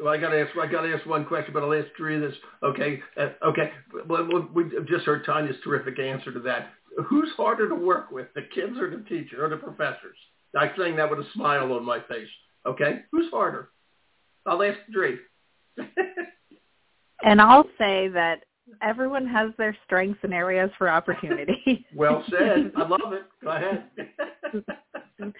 Well, 0.00 0.12
I 0.12 0.16
got 0.16 0.30
to 0.30 0.40
ask. 0.40 0.50
I 0.56 0.66
got 0.66 0.82
to 0.82 0.94
ask 0.94 1.04
one 1.06 1.26
question, 1.26 1.52
but 1.52 1.62
I'll 1.62 1.74
ask 1.74 1.88
Dri 1.96 2.18
this. 2.18 2.34
Okay, 2.62 3.00
uh, 3.18 3.30
okay. 3.44 3.70
Well, 4.08 4.48
we 4.54 4.64
just 4.88 5.04
heard 5.04 5.26
Tonya's 5.26 5.56
terrific 5.62 5.98
answer 5.98 6.32
to 6.32 6.40
that. 6.40 6.70
Who's 7.06 7.28
harder 7.36 7.68
to 7.68 7.74
work 7.74 8.10
with, 8.10 8.28
the 8.34 8.42
kids 8.54 8.78
or 8.78 8.90
the 8.90 9.04
teacher 9.08 9.44
or 9.44 9.48
the 9.48 9.56
professors? 9.56 10.16
I'm 10.58 10.70
saying 10.76 10.96
that 10.96 11.08
with 11.08 11.20
a 11.20 11.26
smile 11.34 11.72
on 11.72 11.84
my 11.84 12.00
face. 12.08 12.28
Okay, 12.66 13.02
who's 13.12 13.30
harder? 13.30 13.70
I'll 14.46 14.62
ask 14.62 14.78
Dri. 14.92 15.18
and 17.22 17.40
I'll 17.40 17.68
say 17.78 18.08
that 18.08 18.44
everyone 18.82 19.26
has 19.26 19.50
their 19.58 19.76
strengths 19.84 20.20
and 20.22 20.32
areas 20.32 20.70
for 20.78 20.88
opportunity. 20.88 21.84
well 21.94 22.24
said. 22.30 22.72
I 22.76 22.86
love 22.88 23.12
it. 23.12 23.24
Go 23.42 23.50
ahead. 23.50 23.84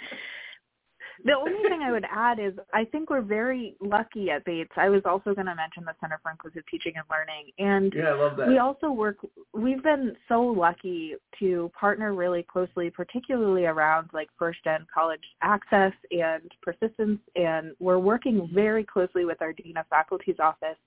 The 1.24 1.32
only 1.32 1.62
thing 1.68 1.82
I 1.82 1.90
would 1.90 2.06
add 2.10 2.38
is 2.38 2.54
I 2.72 2.84
think 2.84 3.10
we're 3.10 3.20
very 3.20 3.76
lucky 3.80 4.30
at 4.30 4.44
Bates. 4.44 4.70
I 4.76 4.88
was 4.88 5.02
also 5.04 5.34
going 5.34 5.46
to 5.46 5.54
mention 5.54 5.84
the 5.84 5.94
Center 6.00 6.18
for 6.22 6.30
Inclusive 6.30 6.62
Teaching 6.70 6.94
and 6.96 7.04
Learning, 7.10 7.50
and 7.58 7.92
yeah, 7.94 8.10
I 8.10 8.18
love 8.18 8.36
that. 8.36 8.48
we 8.48 8.58
also 8.58 8.90
work. 8.90 9.18
We've 9.52 9.82
been 9.82 10.16
so 10.28 10.40
lucky 10.42 11.14
to 11.38 11.70
partner 11.78 12.14
really 12.14 12.42
closely, 12.42 12.90
particularly 12.90 13.66
around 13.66 14.10
like 14.12 14.28
first 14.38 14.64
gen 14.64 14.86
college 14.92 15.20
access 15.42 15.92
and 16.10 16.50
persistence, 16.62 17.20
and 17.36 17.72
we're 17.80 17.98
working 17.98 18.48
very 18.52 18.84
closely 18.84 19.24
with 19.24 19.42
our 19.42 19.52
dean 19.52 19.76
of 19.76 19.86
faculty's 19.88 20.38
office, 20.38 20.78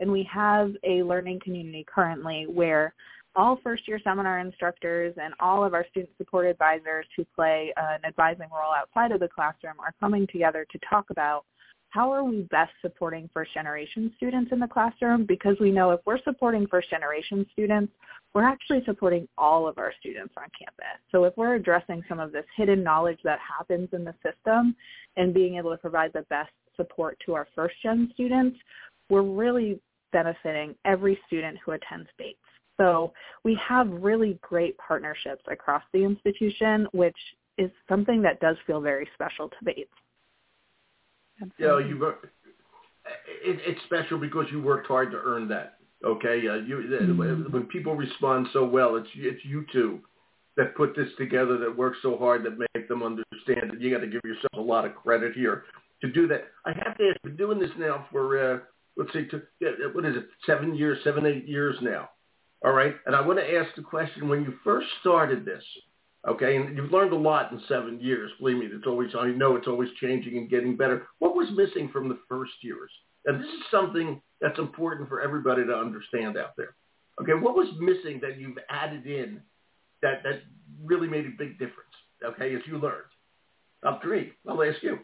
and 0.00 0.10
we 0.10 0.28
have 0.32 0.72
a 0.84 1.02
learning 1.02 1.40
community 1.42 1.84
currently 1.92 2.46
where 2.46 2.94
all 3.36 3.58
first 3.62 3.86
year 3.86 4.00
seminar 4.02 4.40
instructors 4.40 5.14
and 5.20 5.34
all 5.40 5.64
of 5.64 5.74
our 5.74 5.86
student 5.90 6.10
support 6.18 6.46
advisors 6.46 7.06
who 7.16 7.24
play 7.34 7.72
an 7.76 8.00
advising 8.04 8.48
role 8.50 8.72
outside 8.72 9.12
of 9.12 9.20
the 9.20 9.28
classroom 9.28 9.74
are 9.80 9.94
coming 10.00 10.26
together 10.26 10.66
to 10.70 10.78
talk 10.88 11.10
about 11.10 11.44
how 11.90 12.12
are 12.12 12.22
we 12.22 12.42
best 12.50 12.72
supporting 12.82 13.30
first 13.32 13.54
generation 13.54 14.12
students 14.16 14.52
in 14.52 14.58
the 14.58 14.66
classroom 14.66 15.24
because 15.24 15.56
we 15.58 15.70
know 15.70 15.90
if 15.90 16.00
we're 16.04 16.22
supporting 16.22 16.66
first 16.66 16.90
generation 16.90 17.46
students, 17.52 17.92
we're 18.34 18.44
actually 18.44 18.82
supporting 18.84 19.26
all 19.38 19.66
of 19.66 19.78
our 19.78 19.92
students 19.98 20.34
on 20.36 20.44
campus. 20.58 21.00
So 21.10 21.24
if 21.24 21.34
we're 21.36 21.54
addressing 21.54 22.02
some 22.08 22.20
of 22.20 22.30
this 22.30 22.44
hidden 22.56 22.82
knowledge 22.82 23.18
that 23.24 23.38
happens 23.38 23.88
in 23.92 24.04
the 24.04 24.14
system 24.22 24.76
and 25.16 25.32
being 25.32 25.56
able 25.56 25.70
to 25.70 25.78
provide 25.78 26.12
the 26.12 26.26
best 26.28 26.52
support 26.76 27.18
to 27.24 27.34
our 27.34 27.48
first 27.54 27.76
gen 27.82 28.10
students, 28.12 28.58
we're 29.08 29.22
really 29.22 29.80
benefiting 30.12 30.74
every 30.84 31.18
student 31.26 31.58
who 31.64 31.72
attends 31.72 32.08
Bates. 32.18 32.38
So 32.78 33.12
we 33.44 33.58
have 33.66 33.88
really 33.90 34.38
great 34.40 34.76
partnerships 34.78 35.42
across 35.50 35.82
the 35.92 36.04
institution, 36.04 36.86
which 36.92 37.16
is 37.58 37.70
something 37.88 38.22
that 38.22 38.40
does 38.40 38.56
feel 38.66 38.80
very 38.80 39.08
special 39.14 39.48
to 39.48 39.56
Bates. 39.64 39.90
Yeah, 41.58 41.78
you 41.78 42.04
it, 42.06 43.58
it's 43.66 43.80
special 43.84 44.18
because 44.18 44.46
you 44.50 44.62
worked 44.62 44.86
hard 44.86 45.10
to 45.12 45.18
earn 45.18 45.48
that. 45.48 45.78
Okay, 46.04 46.46
uh, 46.48 46.54
you 46.54 46.76
mm-hmm. 47.00 47.52
when 47.52 47.64
people 47.64 47.96
respond 47.96 48.46
so 48.52 48.64
well, 48.64 48.96
it's 48.96 49.08
it's 49.16 49.44
you 49.44 49.64
two 49.72 50.00
that 50.56 50.76
put 50.76 50.94
this 50.96 51.08
together, 51.18 51.56
that 51.58 51.76
work 51.76 51.94
so 52.02 52.16
hard, 52.16 52.44
that 52.44 52.58
make 52.74 52.88
them 52.88 53.02
understand 53.02 53.72
it. 53.72 53.80
You 53.80 53.92
got 53.92 54.00
to 54.00 54.08
give 54.08 54.20
yourself 54.24 54.52
a 54.54 54.60
lot 54.60 54.84
of 54.84 54.94
credit 54.94 55.32
here 55.34 55.64
to 56.00 56.10
do 56.10 56.26
that. 56.28 56.48
I 56.64 56.72
have 56.84 56.98
to 56.98 57.10
ask, 57.10 57.22
been 57.22 57.36
doing 57.36 57.58
this 57.58 57.70
now 57.78 58.06
for 58.10 58.54
uh, 58.54 58.58
let's 58.96 59.12
see, 59.12 59.26
to, 59.28 59.42
what 59.92 60.04
is 60.04 60.16
it, 60.16 60.28
seven 60.46 60.74
years, 60.74 60.98
seven 61.04 61.26
eight 61.26 61.46
years 61.46 61.76
now. 61.80 62.10
All 62.64 62.72
right. 62.72 62.94
And 63.06 63.14
I 63.14 63.20
want 63.20 63.38
to 63.38 63.56
ask 63.56 63.74
the 63.76 63.82
question 63.82 64.28
when 64.28 64.42
you 64.42 64.54
first 64.64 64.88
started 65.00 65.44
this, 65.44 65.62
okay, 66.26 66.56
and 66.56 66.76
you've 66.76 66.90
learned 66.90 67.12
a 67.12 67.16
lot 67.16 67.52
in 67.52 67.60
seven 67.68 68.00
years. 68.00 68.30
Believe 68.40 68.58
me, 68.58 68.66
it's 68.66 68.86
always, 68.86 69.10
I 69.18 69.28
know 69.28 69.56
it's 69.56 69.68
always 69.68 69.90
changing 70.00 70.36
and 70.36 70.50
getting 70.50 70.76
better. 70.76 71.06
What 71.20 71.36
was 71.36 71.48
missing 71.54 71.88
from 71.92 72.08
the 72.08 72.18
first 72.28 72.52
years? 72.62 72.90
And 73.26 73.40
this 73.40 73.48
is 73.48 73.60
something 73.70 74.20
that's 74.40 74.58
important 74.58 75.08
for 75.08 75.20
everybody 75.20 75.64
to 75.64 75.74
understand 75.74 76.36
out 76.36 76.56
there. 76.56 76.74
Okay. 77.22 77.34
What 77.34 77.54
was 77.54 77.68
missing 77.78 78.20
that 78.22 78.38
you've 78.38 78.58
added 78.68 79.06
in 79.06 79.40
that, 80.02 80.22
that 80.24 80.42
really 80.84 81.08
made 81.08 81.26
a 81.26 81.30
big 81.38 81.58
difference? 81.58 81.94
Okay. 82.24 82.54
As 82.54 82.62
you 82.66 82.78
learned. 82.78 83.02
Up 83.86 84.02
three. 84.02 84.32
I'll 84.48 84.62
ask 84.62 84.82
you. 84.82 84.98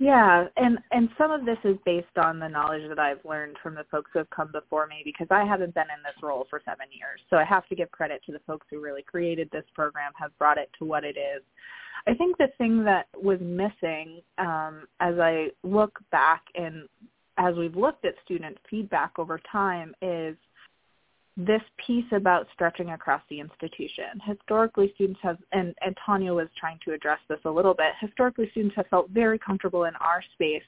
Yeah, 0.00 0.46
and 0.56 0.78
and 0.92 1.10
some 1.18 1.30
of 1.30 1.44
this 1.44 1.58
is 1.62 1.76
based 1.84 2.16
on 2.16 2.38
the 2.38 2.48
knowledge 2.48 2.88
that 2.88 2.98
I've 2.98 3.22
learned 3.22 3.58
from 3.62 3.74
the 3.74 3.84
folks 3.90 4.10
who 4.14 4.18
have 4.18 4.30
come 4.30 4.50
before 4.50 4.86
me 4.86 5.02
because 5.04 5.26
I 5.30 5.44
haven't 5.44 5.74
been 5.74 5.90
in 5.94 6.02
this 6.02 6.22
role 6.22 6.46
for 6.48 6.62
7 6.64 6.86
years. 6.90 7.20
So 7.28 7.36
I 7.36 7.44
have 7.44 7.66
to 7.66 7.76
give 7.76 7.90
credit 7.90 8.22
to 8.24 8.32
the 8.32 8.38
folks 8.46 8.66
who 8.70 8.80
really 8.80 9.02
created 9.02 9.50
this 9.52 9.66
program, 9.74 10.12
have 10.18 10.36
brought 10.38 10.56
it 10.56 10.70
to 10.78 10.86
what 10.86 11.04
it 11.04 11.18
is. 11.18 11.42
I 12.06 12.14
think 12.14 12.38
the 12.38 12.48
thing 12.56 12.82
that 12.84 13.08
was 13.14 13.40
missing 13.42 14.22
um, 14.38 14.86
as 15.00 15.18
I 15.18 15.48
look 15.62 15.98
back 16.10 16.44
and 16.54 16.88
as 17.36 17.54
we've 17.56 17.76
looked 17.76 18.06
at 18.06 18.14
student 18.24 18.56
feedback 18.70 19.18
over 19.18 19.38
time 19.52 19.94
is 20.00 20.34
this 21.36 21.62
piece 21.86 22.04
about 22.12 22.46
stretching 22.52 22.90
across 22.90 23.22
the 23.30 23.40
institution. 23.40 24.20
Historically, 24.24 24.92
students 24.94 25.20
have, 25.22 25.38
and, 25.52 25.74
and 25.80 25.96
Tonya 26.06 26.34
was 26.34 26.48
trying 26.58 26.78
to 26.84 26.92
address 26.92 27.20
this 27.28 27.38
a 27.44 27.50
little 27.50 27.74
bit, 27.74 27.92
historically 28.00 28.50
students 28.50 28.76
have 28.76 28.86
felt 28.88 29.08
very 29.10 29.38
comfortable 29.38 29.84
in 29.84 29.94
our 29.96 30.22
space, 30.34 30.62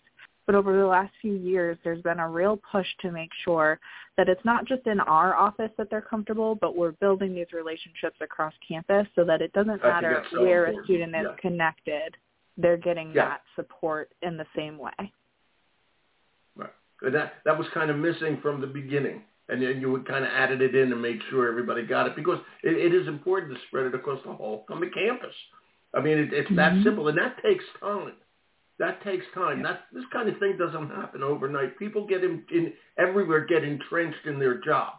but 0.46 0.54
over 0.54 0.76
the 0.76 0.86
last 0.86 1.12
few 1.20 1.34
years, 1.34 1.78
there's 1.84 2.02
been 2.02 2.18
a 2.18 2.28
real 2.28 2.60
push 2.70 2.86
to 3.00 3.12
make 3.12 3.30
sure 3.44 3.78
that 4.16 4.28
it's 4.28 4.44
not 4.44 4.66
just 4.66 4.86
in 4.86 4.98
our 5.00 5.34
office 5.34 5.70
that 5.78 5.88
they're 5.90 6.00
comfortable, 6.00 6.56
but 6.56 6.76
we're 6.76 6.92
building 6.92 7.34
these 7.34 7.52
relationships 7.52 8.16
across 8.20 8.52
campus 8.66 9.06
so 9.14 9.24
that 9.24 9.40
it 9.40 9.52
doesn't 9.52 9.82
matter 9.82 10.24
so 10.32 10.42
where 10.42 10.66
important. 10.66 10.82
a 10.82 10.84
student 10.84 11.16
is 11.16 11.26
yeah. 11.28 11.36
connected, 11.40 12.16
they're 12.56 12.76
getting 12.76 13.08
yeah. 13.08 13.28
that 13.28 13.42
support 13.56 14.10
in 14.22 14.36
the 14.36 14.46
same 14.56 14.78
way. 14.78 14.92
Right. 16.56 16.70
That, 17.02 17.34
that 17.44 17.56
was 17.56 17.66
kind 17.72 17.90
of 17.90 17.96
missing 17.96 18.38
from 18.42 18.60
the 18.60 18.66
beginning 18.66 19.22
and 19.48 19.62
then 19.62 19.80
you 19.80 19.90
would 19.90 20.06
kind 20.06 20.24
of 20.24 20.30
added 20.30 20.62
it 20.62 20.74
in 20.74 20.92
and 20.92 21.02
made 21.02 21.20
sure 21.30 21.48
everybody 21.48 21.82
got 21.84 22.06
it 22.06 22.16
because 22.16 22.38
it, 22.62 22.72
it 22.76 22.94
is 22.94 23.06
important 23.08 23.52
to 23.52 23.60
spread 23.68 23.86
it 23.86 23.94
across 23.94 24.20
the 24.24 24.32
whole 24.32 24.64
on 24.70 24.80
the 24.80 24.88
campus. 24.88 25.34
I 25.94 26.00
mean, 26.00 26.18
it, 26.18 26.32
it's 26.32 26.46
mm-hmm. 26.46 26.56
that 26.56 26.84
simple, 26.84 27.08
and 27.08 27.18
that 27.18 27.42
takes 27.42 27.64
time. 27.80 28.12
That 28.78 29.02
takes 29.04 29.24
time. 29.34 29.62
That 29.62 29.82
this 29.92 30.04
kind 30.12 30.28
of 30.28 30.38
thing 30.38 30.56
doesn't 30.58 30.88
happen 30.88 31.22
overnight. 31.22 31.78
People 31.78 32.06
get 32.06 32.24
in, 32.24 32.42
in 32.52 32.72
everywhere 32.98 33.46
get 33.46 33.64
entrenched 33.64 34.26
in 34.26 34.38
their 34.38 34.60
job, 34.60 34.94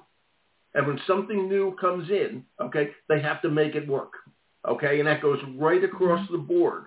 and 0.73 0.85
when 0.85 0.99
something 1.07 1.49
new 1.49 1.75
comes 1.81 2.09
in, 2.09 2.43
okay, 2.61 2.89
they 3.09 3.21
have 3.21 3.41
to 3.41 3.49
make 3.49 3.75
it 3.75 3.87
work. 3.87 4.13
Okay, 4.67 4.99
and 4.99 5.07
that 5.07 5.21
goes 5.21 5.39
right 5.57 5.83
across 5.83 6.21
mm-hmm. 6.25 6.33
the 6.33 6.39
board 6.39 6.85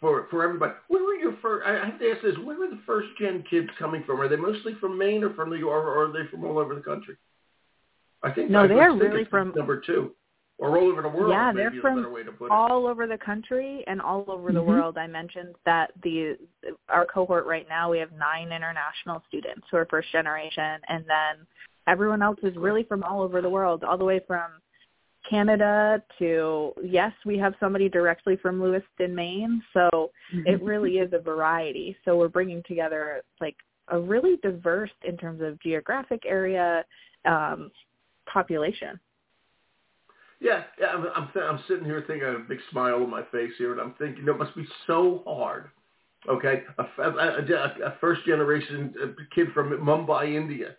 for 0.00 0.26
for 0.30 0.44
everybody. 0.44 0.74
Where 0.88 1.15
first? 1.46 1.66
I 1.66 1.86
have 1.86 1.98
to 1.98 2.10
ask 2.10 2.22
this: 2.22 2.34
Where 2.44 2.62
are 2.62 2.70
the 2.70 2.80
first 2.86 3.08
gen 3.18 3.44
kids 3.48 3.68
coming 3.78 4.02
from? 4.04 4.20
Are 4.20 4.28
they 4.28 4.36
mostly 4.36 4.74
from 4.80 4.98
Maine 4.98 5.22
or 5.24 5.34
from 5.34 5.50
New 5.50 5.56
York, 5.56 5.84
or 5.84 6.04
are 6.04 6.12
they 6.12 6.28
from 6.30 6.44
all 6.44 6.58
over 6.58 6.74
the 6.74 6.80
country? 6.80 7.16
I 8.22 8.32
think 8.32 8.50
no, 8.50 8.66
they're 8.66 8.92
really 8.92 9.24
from 9.24 9.52
number 9.54 9.80
two, 9.80 10.12
or 10.58 10.76
all 10.78 10.90
over 10.90 11.02
the 11.02 11.08
world. 11.08 11.30
Yeah, 11.30 11.52
they're 11.54 11.72
from 11.80 12.06
all 12.50 12.86
over 12.86 13.06
the 13.06 13.18
country 13.18 13.84
and 13.86 14.00
all 14.00 14.24
over 14.28 14.52
the 14.52 14.58
mm-hmm. 14.58 14.68
world. 14.68 14.98
I 14.98 15.06
mentioned 15.06 15.54
that 15.64 15.92
the 16.02 16.36
our 16.88 17.06
cohort 17.06 17.46
right 17.46 17.66
now 17.68 17.90
we 17.90 17.98
have 17.98 18.10
nine 18.12 18.52
international 18.52 19.22
students 19.28 19.66
who 19.70 19.76
are 19.76 19.86
first 19.86 20.10
generation, 20.12 20.80
and 20.88 21.04
then 21.04 21.46
everyone 21.86 22.22
else 22.22 22.38
is 22.42 22.56
really 22.56 22.82
from 22.84 23.02
all 23.02 23.22
over 23.22 23.40
the 23.40 23.50
world, 23.50 23.84
all 23.84 23.98
the 23.98 24.04
way 24.04 24.20
from 24.26 24.50
Canada 25.28 26.02
to 26.18 26.72
yes, 26.82 27.12
we 27.24 27.38
have 27.38 27.54
somebody 27.58 27.88
directly 27.88 28.36
from 28.36 28.62
Lewiston, 28.62 29.14
Maine. 29.14 29.62
So 29.72 30.10
mm-hmm. 30.34 30.46
it 30.46 30.62
really 30.62 30.98
is 30.98 31.12
a 31.12 31.18
variety. 31.18 31.96
So 32.04 32.16
we're 32.16 32.28
bringing 32.28 32.62
together 32.66 33.22
like 33.40 33.56
a 33.88 33.98
really 33.98 34.36
diverse 34.42 34.90
in 35.04 35.16
terms 35.16 35.40
of 35.42 35.60
geographic 35.60 36.22
area 36.26 36.84
um, 37.24 37.70
population. 38.26 38.98
Yeah, 40.40 40.64
yeah 40.78 40.88
I'm 40.88 41.06
I'm, 41.14 41.30
th- 41.32 41.44
I'm 41.44 41.60
sitting 41.66 41.84
here 41.84 42.04
thinking, 42.06 42.26
I 42.26 42.32
have 42.32 42.40
a 42.40 42.44
big 42.44 42.60
smile 42.70 43.02
on 43.02 43.10
my 43.10 43.22
face 43.32 43.52
here, 43.58 43.72
and 43.72 43.80
I'm 43.80 43.94
thinking 43.98 44.26
it 44.26 44.38
must 44.38 44.54
be 44.54 44.66
so 44.86 45.22
hard. 45.26 45.70
Okay, 46.28 46.62
a, 46.78 47.02
a, 47.02 47.10
a, 47.10 47.86
a 47.86 47.94
first 48.00 48.24
generation 48.26 48.94
kid 49.34 49.48
from 49.54 49.70
Mumbai, 49.70 50.34
India, 50.34 50.74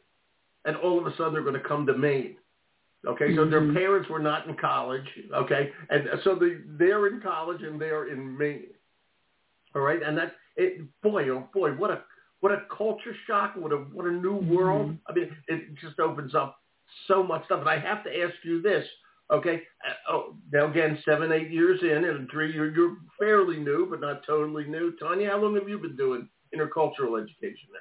and 0.65 0.75
all 0.75 0.99
of 0.99 1.05
a 1.05 1.15
sudden 1.15 1.33
they're 1.33 1.41
going 1.41 1.53
to 1.53 1.59
come 1.61 1.85
to 1.85 1.97
Maine 1.97 2.35
Okay, 3.05 3.35
so 3.35 3.41
mm-hmm. 3.41 3.51
their 3.51 3.73
parents 3.73 4.09
were 4.09 4.19
not 4.19 4.47
in 4.47 4.55
college. 4.55 5.05
Okay, 5.33 5.71
and 5.89 6.07
so 6.23 6.35
they 6.35 6.57
they're 6.77 7.07
in 7.07 7.21
college 7.21 7.61
and 7.61 7.79
they're 7.79 8.11
in 8.11 8.37
Maine. 8.37 8.67
All 9.75 9.81
right, 9.81 10.01
and 10.01 10.17
that 10.17 10.33
it 10.55 10.81
boy 11.03 11.29
oh 11.29 11.47
boy 11.53 11.71
what 11.71 11.91
a 11.91 12.01
what 12.39 12.51
a 12.51 12.63
culture 12.75 13.15
shock, 13.25 13.55
what 13.55 13.71
a 13.71 13.77
what 13.77 14.05
a 14.05 14.11
new 14.11 14.35
world. 14.35 14.91
Mm-hmm. 14.91 15.11
I 15.11 15.13
mean, 15.13 15.37
it 15.47 15.75
just 15.75 15.99
opens 15.99 16.35
up 16.35 16.59
so 17.07 17.23
much 17.23 17.45
stuff. 17.45 17.61
And 17.61 17.69
I 17.69 17.79
have 17.79 18.03
to 18.03 18.09
ask 18.09 18.33
you 18.43 18.61
this, 18.61 18.85
okay? 19.31 19.63
Uh, 19.87 20.11
oh, 20.11 20.35
now 20.51 20.69
again, 20.69 20.97
seven, 21.05 21.31
eight 21.31 21.51
years 21.51 21.79
in, 21.81 22.05
and 22.05 22.27
Dri, 22.27 22.53
you're 22.53 22.73
you're 22.73 22.97
fairly 23.19 23.57
new, 23.57 23.87
but 23.89 24.01
not 24.01 24.25
totally 24.25 24.65
new. 24.65 24.93
Tonya, 25.01 25.29
how 25.29 25.41
long 25.41 25.55
have 25.55 25.69
you 25.69 25.77
been 25.77 25.95
doing 25.95 26.27
intercultural 26.55 27.21
education 27.21 27.69
now? 27.73 27.79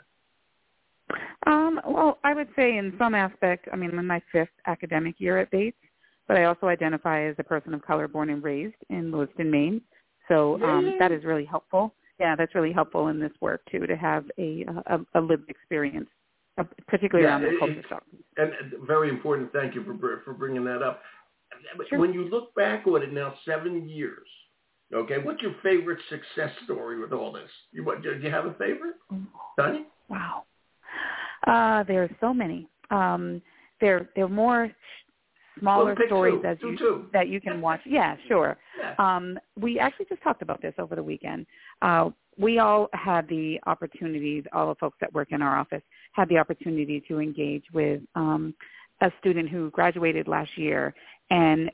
Um, 1.47 1.81
well, 1.87 2.19
I 2.25 2.35
would 2.35 2.49
say 2.57 2.77
in 2.77 2.95
some 2.99 3.15
aspect, 3.15 3.69
I 3.73 3.77
mean, 3.77 3.91
I'm 3.91 3.99
in 3.99 4.07
my 4.07 4.21
fifth 4.33 4.49
academic 4.67 5.17
year 5.19 5.39
at 5.39 5.51
Bates, 5.51 5.77
but 6.27 6.37
I 6.37 6.45
also 6.45 6.67
identify 6.67 7.23
as 7.23 7.37
a 7.39 7.45
person 7.45 7.75
of 7.75 7.83
color 7.83 8.09
born 8.09 8.31
and 8.31 8.43
raised 8.43 8.75
in 8.91 9.13
Lewiston, 9.13 9.51
Maine. 9.51 9.81
So 10.29 10.61
um, 10.63 10.97
that 10.99 11.13
is 11.13 11.25
really 11.25 11.45
helpful. 11.45 11.95
Yeah, 12.19 12.35
that's 12.35 12.55
really 12.55 12.73
helpful 12.73 13.09
in 13.09 13.21
this 13.21 13.33
work 13.41 13.61
too 13.71 13.87
to 13.87 13.97
have 13.97 14.25
a 14.39 14.65
a, 14.87 14.99
a 15.15 15.21
lived 15.21 15.49
experience, 15.49 16.09
uh, 16.59 16.65
particularly 16.89 17.29
yeah, 17.29 17.35
around 17.35 17.43
the 17.43 17.59
culture 17.59 17.85
shock. 17.89 18.03
And 18.39 18.53
very 18.87 19.09
important. 19.09 19.53
Thank 19.53 19.75
you 19.75 19.85
for 19.85 20.23
for 20.25 20.33
bringing 20.33 20.65
that 20.65 20.83
up. 20.83 21.03
Sure. 21.89 21.99
When 21.99 22.13
you 22.13 22.25
look 22.29 22.55
back 22.55 22.87
on 22.87 23.03
it 23.03 23.13
now, 23.13 23.35
seven 23.45 23.89
years. 23.89 24.27
Okay, 24.95 25.19
what's 25.19 25.43
your 25.43 25.55
favorite 25.65 25.99
success 26.09 26.53
story 26.65 27.01
with 27.01 27.13
all 27.13 27.33
this? 27.33 27.51
You 27.73 27.85
what? 27.85 28.03
Do 28.03 28.19
you 28.23 28.31
have 28.31 28.47
a 28.47 28.55
favorite, 28.55 28.95
Tonya? 29.59 29.85
Wow, 30.09 30.45
uh, 31.47 31.83
there 31.85 32.03
are 32.03 32.11
so 32.21 32.33
many. 32.33 32.69
Um, 32.91 33.43
there, 33.81 34.09
there 34.15 34.25
are 34.25 34.29
more 34.29 34.71
smaller 35.61 35.95
well, 35.95 36.07
stories 36.07 36.41
two, 36.43 36.49
as 36.49 36.59
you 36.61 36.79
two. 36.79 37.07
that 37.13 37.29
you 37.29 37.41
can 37.41 37.61
watch. 37.61 37.81
Yeah, 37.87 38.17
sure. 38.29 38.57
Yeah. 38.79 38.95
Um, 38.99 39.39
we 39.59 39.79
actually 39.79 40.07
just 40.07 40.23
talked 40.23 40.43
about 40.43 40.63
this 40.63 40.75
over 40.79 40.95
the 40.95 41.03
weekend. 41.03 41.47
Uh, 41.83 42.11
we 42.39 42.59
all 42.59 42.89
had 42.93 43.29
the 43.29 43.59
opportunity, 43.67 44.45
all 44.53 44.69
the 44.69 44.75
folks 44.75 44.99
that 45.01 45.13
work 45.15 45.29
in 45.33 45.41
our 45.41 45.59
office 45.59 45.83
had 46.13 46.29
the 46.29 46.39
opportunity 46.39 47.03
to 47.09 47.19
engage 47.19 47.65
with 47.73 48.03
um, 48.15 48.55
a 49.01 49.11
student 49.21 49.49
who 49.49 49.71
graduated 49.71 50.29
last 50.29 50.51
year 50.57 50.95
and 51.31 51.71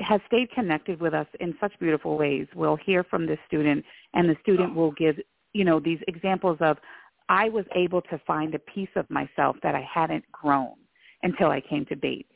has 0.00 0.20
stayed 0.26 0.50
connected 0.50 1.00
with 1.00 1.14
us 1.14 1.26
in 1.40 1.54
such 1.60 1.72
beautiful 1.78 2.18
ways. 2.18 2.46
We'll 2.54 2.76
hear 2.76 3.04
from 3.04 3.26
this 3.26 3.38
student 3.46 3.84
and 4.12 4.28
the 4.28 4.36
student 4.42 4.74
will 4.74 4.92
give, 4.92 5.16
you 5.52 5.64
know, 5.64 5.80
these 5.80 6.00
examples 6.08 6.58
of 6.60 6.76
I 7.28 7.48
was 7.48 7.64
able 7.74 8.02
to 8.02 8.20
find 8.26 8.54
a 8.54 8.58
piece 8.58 8.88
of 8.96 9.08
myself 9.10 9.56
that 9.62 9.74
I 9.74 9.86
hadn't 9.92 10.24
grown 10.32 10.74
until 11.22 11.50
I 11.50 11.60
came 11.60 11.86
to 11.86 11.96
Bates. 11.96 12.28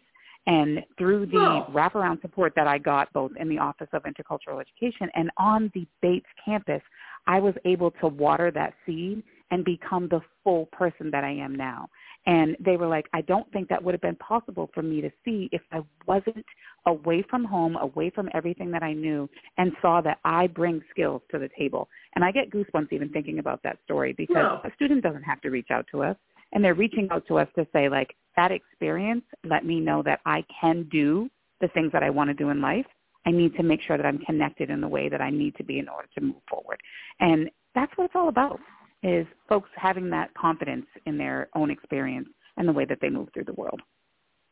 And 0.46 0.82
through 0.96 1.26
the 1.26 1.36
oh. 1.36 1.70
wraparound 1.70 2.22
support 2.22 2.54
that 2.56 2.66
I 2.66 2.78
got 2.78 3.12
both 3.12 3.32
in 3.38 3.50
the 3.50 3.58
Office 3.58 3.88
of 3.92 4.04
Intercultural 4.04 4.62
Education 4.62 5.10
and 5.14 5.30
on 5.36 5.70
the 5.74 5.86
Bates 6.00 6.26
campus, 6.42 6.80
I 7.26 7.38
was 7.38 7.54
able 7.66 7.90
to 8.00 8.08
water 8.08 8.50
that 8.52 8.72
seed 8.86 9.22
and 9.50 9.62
become 9.62 10.08
the 10.08 10.20
full 10.42 10.66
person 10.66 11.10
that 11.10 11.22
I 11.22 11.32
am 11.32 11.54
now. 11.54 11.88
And 12.28 12.58
they 12.60 12.76
were 12.76 12.86
like, 12.86 13.06
I 13.14 13.22
don't 13.22 13.50
think 13.52 13.70
that 13.70 13.82
would 13.82 13.94
have 13.94 14.02
been 14.02 14.16
possible 14.16 14.68
for 14.74 14.82
me 14.82 15.00
to 15.00 15.10
see 15.24 15.48
if 15.50 15.62
I 15.72 15.80
wasn't 16.06 16.44
away 16.86 17.24
from 17.28 17.42
home, 17.42 17.76
away 17.76 18.10
from 18.10 18.28
everything 18.34 18.70
that 18.72 18.82
I 18.82 18.92
knew, 18.92 19.30
and 19.56 19.72
saw 19.80 20.02
that 20.02 20.18
I 20.26 20.46
bring 20.46 20.82
skills 20.90 21.22
to 21.30 21.38
the 21.38 21.48
table. 21.58 21.88
And 22.14 22.22
I 22.22 22.30
get 22.30 22.50
goosebumps 22.50 22.92
even 22.92 23.08
thinking 23.08 23.38
about 23.38 23.62
that 23.64 23.78
story 23.84 24.12
because 24.12 24.34
no. 24.34 24.60
a 24.62 24.70
student 24.74 25.02
doesn't 25.02 25.22
have 25.22 25.40
to 25.40 25.48
reach 25.48 25.68
out 25.70 25.86
to 25.92 26.02
us 26.02 26.16
and 26.52 26.62
they're 26.62 26.74
reaching 26.74 27.08
out 27.10 27.26
to 27.28 27.38
us 27.38 27.48
to 27.56 27.66
say 27.72 27.88
like 27.88 28.14
that 28.36 28.52
experience 28.52 29.24
let 29.44 29.64
me 29.64 29.80
know 29.80 30.02
that 30.02 30.20
I 30.26 30.44
can 30.60 30.88
do 30.90 31.28
the 31.60 31.68
things 31.68 31.92
that 31.92 32.02
I 32.02 32.10
want 32.10 32.28
to 32.28 32.34
do 32.34 32.50
in 32.50 32.60
life. 32.60 32.86
I 33.26 33.30
need 33.30 33.54
to 33.56 33.62
make 33.62 33.80
sure 33.86 33.96
that 33.96 34.06
I'm 34.06 34.18
connected 34.18 34.70
in 34.70 34.80
the 34.80 34.88
way 34.88 35.08
that 35.08 35.20
I 35.20 35.30
need 35.30 35.56
to 35.56 35.64
be 35.64 35.78
in 35.78 35.88
order 35.88 36.08
to 36.16 36.24
move 36.24 36.42
forward. 36.48 36.80
And 37.20 37.50
that's 37.74 37.92
what 37.96 38.04
it's 38.04 38.14
all 38.14 38.28
about 38.28 38.60
is 39.02 39.26
folks 39.48 39.70
having 39.76 40.10
that 40.10 40.32
confidence 40.34 40.86
in 41.06 41.18
their 41.18 41.48
own 41.54 41.70
experience 41.70 42.28
and 42.56 42.68
the 42.68 42.72
way 42.72 42.84
that 42.84 42.98
they 43.00 43.08
move 43.08 43.28
through 43.32 43.44
the 43.44 43.52
world. 43.52 43.80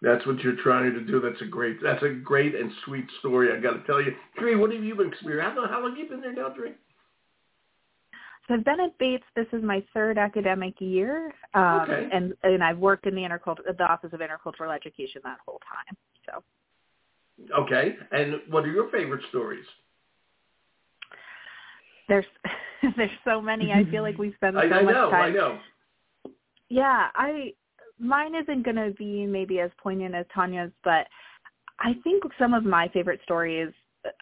That's 0.02 0.24
what 0.26 0.40
you're 0.40 0.62
trying 0.62 0.92
to 0.92 1.00
do. 1.00 1.20
That's 1.20 1.40
a 1.40 1.46
great, 1.46 1.78
that's 1.82 2.02
a 2.02 2.10
great 2.10 2.54
and 2.54 2.70
sweet 2.84 3.06
story. 3.20 3.48
I 3.56 3.60
got 3.60 3.72
to 3.72 3.82
tell 3.84 4.00
you, 4.00 4.14
Dri, 4.38 4.54
what 4.54 4.72
have 4.72 4.84
you 4.84 4.94
been 4.94 5.08
experiencing? 5.08 5.62
How, 5.62 5.68
how 5.68 5.80
long 5.80 5.90
have 5.90 5.98
you 5.98 6.08
been 6.08 6.20
there 6.20 6.34
now, 6.34 6.50
Dri? 6.50 6.72
So 8.46 8.54
I've 8.54 8.64
been 8.64 8.78
at 8.80 8.96
Bates. 8.98 9.24
This 9.34 9.46
is 9.52 9.62
my 9.62 9.82
third 9.92 10.18
academic 10.18 10.74
year, 10.78 11.34
um, 11.54 11.80
okay. 11.80 12.08
and 12.12 12.32
and 12.44 12.62
I've 12.62 12.78
worked 12.78 13.06
in 13.06 13.14
the 13.14 13.22
intercultural 13.22 13.76
the 13.76 13.84
Office 13.84 14.12
of 14.12 14.20
Intercultural 14.20 14.74
Education 14.74 15.20
that 15.24 15.38
whole 15.44 15.60
time. 15.68 15.96
So. 16.26 16.42
Okay, 17.62 17.96
and 18.12 18.40
what 18.48 18.64
are 18.64 18.70
your 18.70 18.88
favorite 18.90 19.22
stories? 19.30 19.64
There's 22.08 22.26
there's 22.96 23.10
so 23.24 23.40
many. 23.40 23.72
I 23.72 23.84
feel 23.90 24.02
like 24.02 24.18
we 24.18 24.32
spend 24.34 24.56
so 24.60 24.60
I, 24.60 24.78
I 24.78 24.82
much 24.82 24.94
know, 24.94 25.10
time. 25.10 25.22
I 25.22 25.30
know. 25.30 25.58
Yeah, 26.68 27.08
I 27.14 27.52
mine 27.98 28.34
isn't 28.34 28.64
going 28.64 28.76
to 28.76 28.90
be 28.92 29.26
maybe 29.26 29.60
as 29.60 29.70
poignant 29.82 30.14
as 30.14 30.26
Tonya's, 30.34 30.72
but 30.84 31.06
I 31.80 31.94
think 32.04 32.22
some 32.38 32.54
of 32.54 32.64
my 32.64 32.88
favorite 32.88 33.20
stories. 33.24 33.72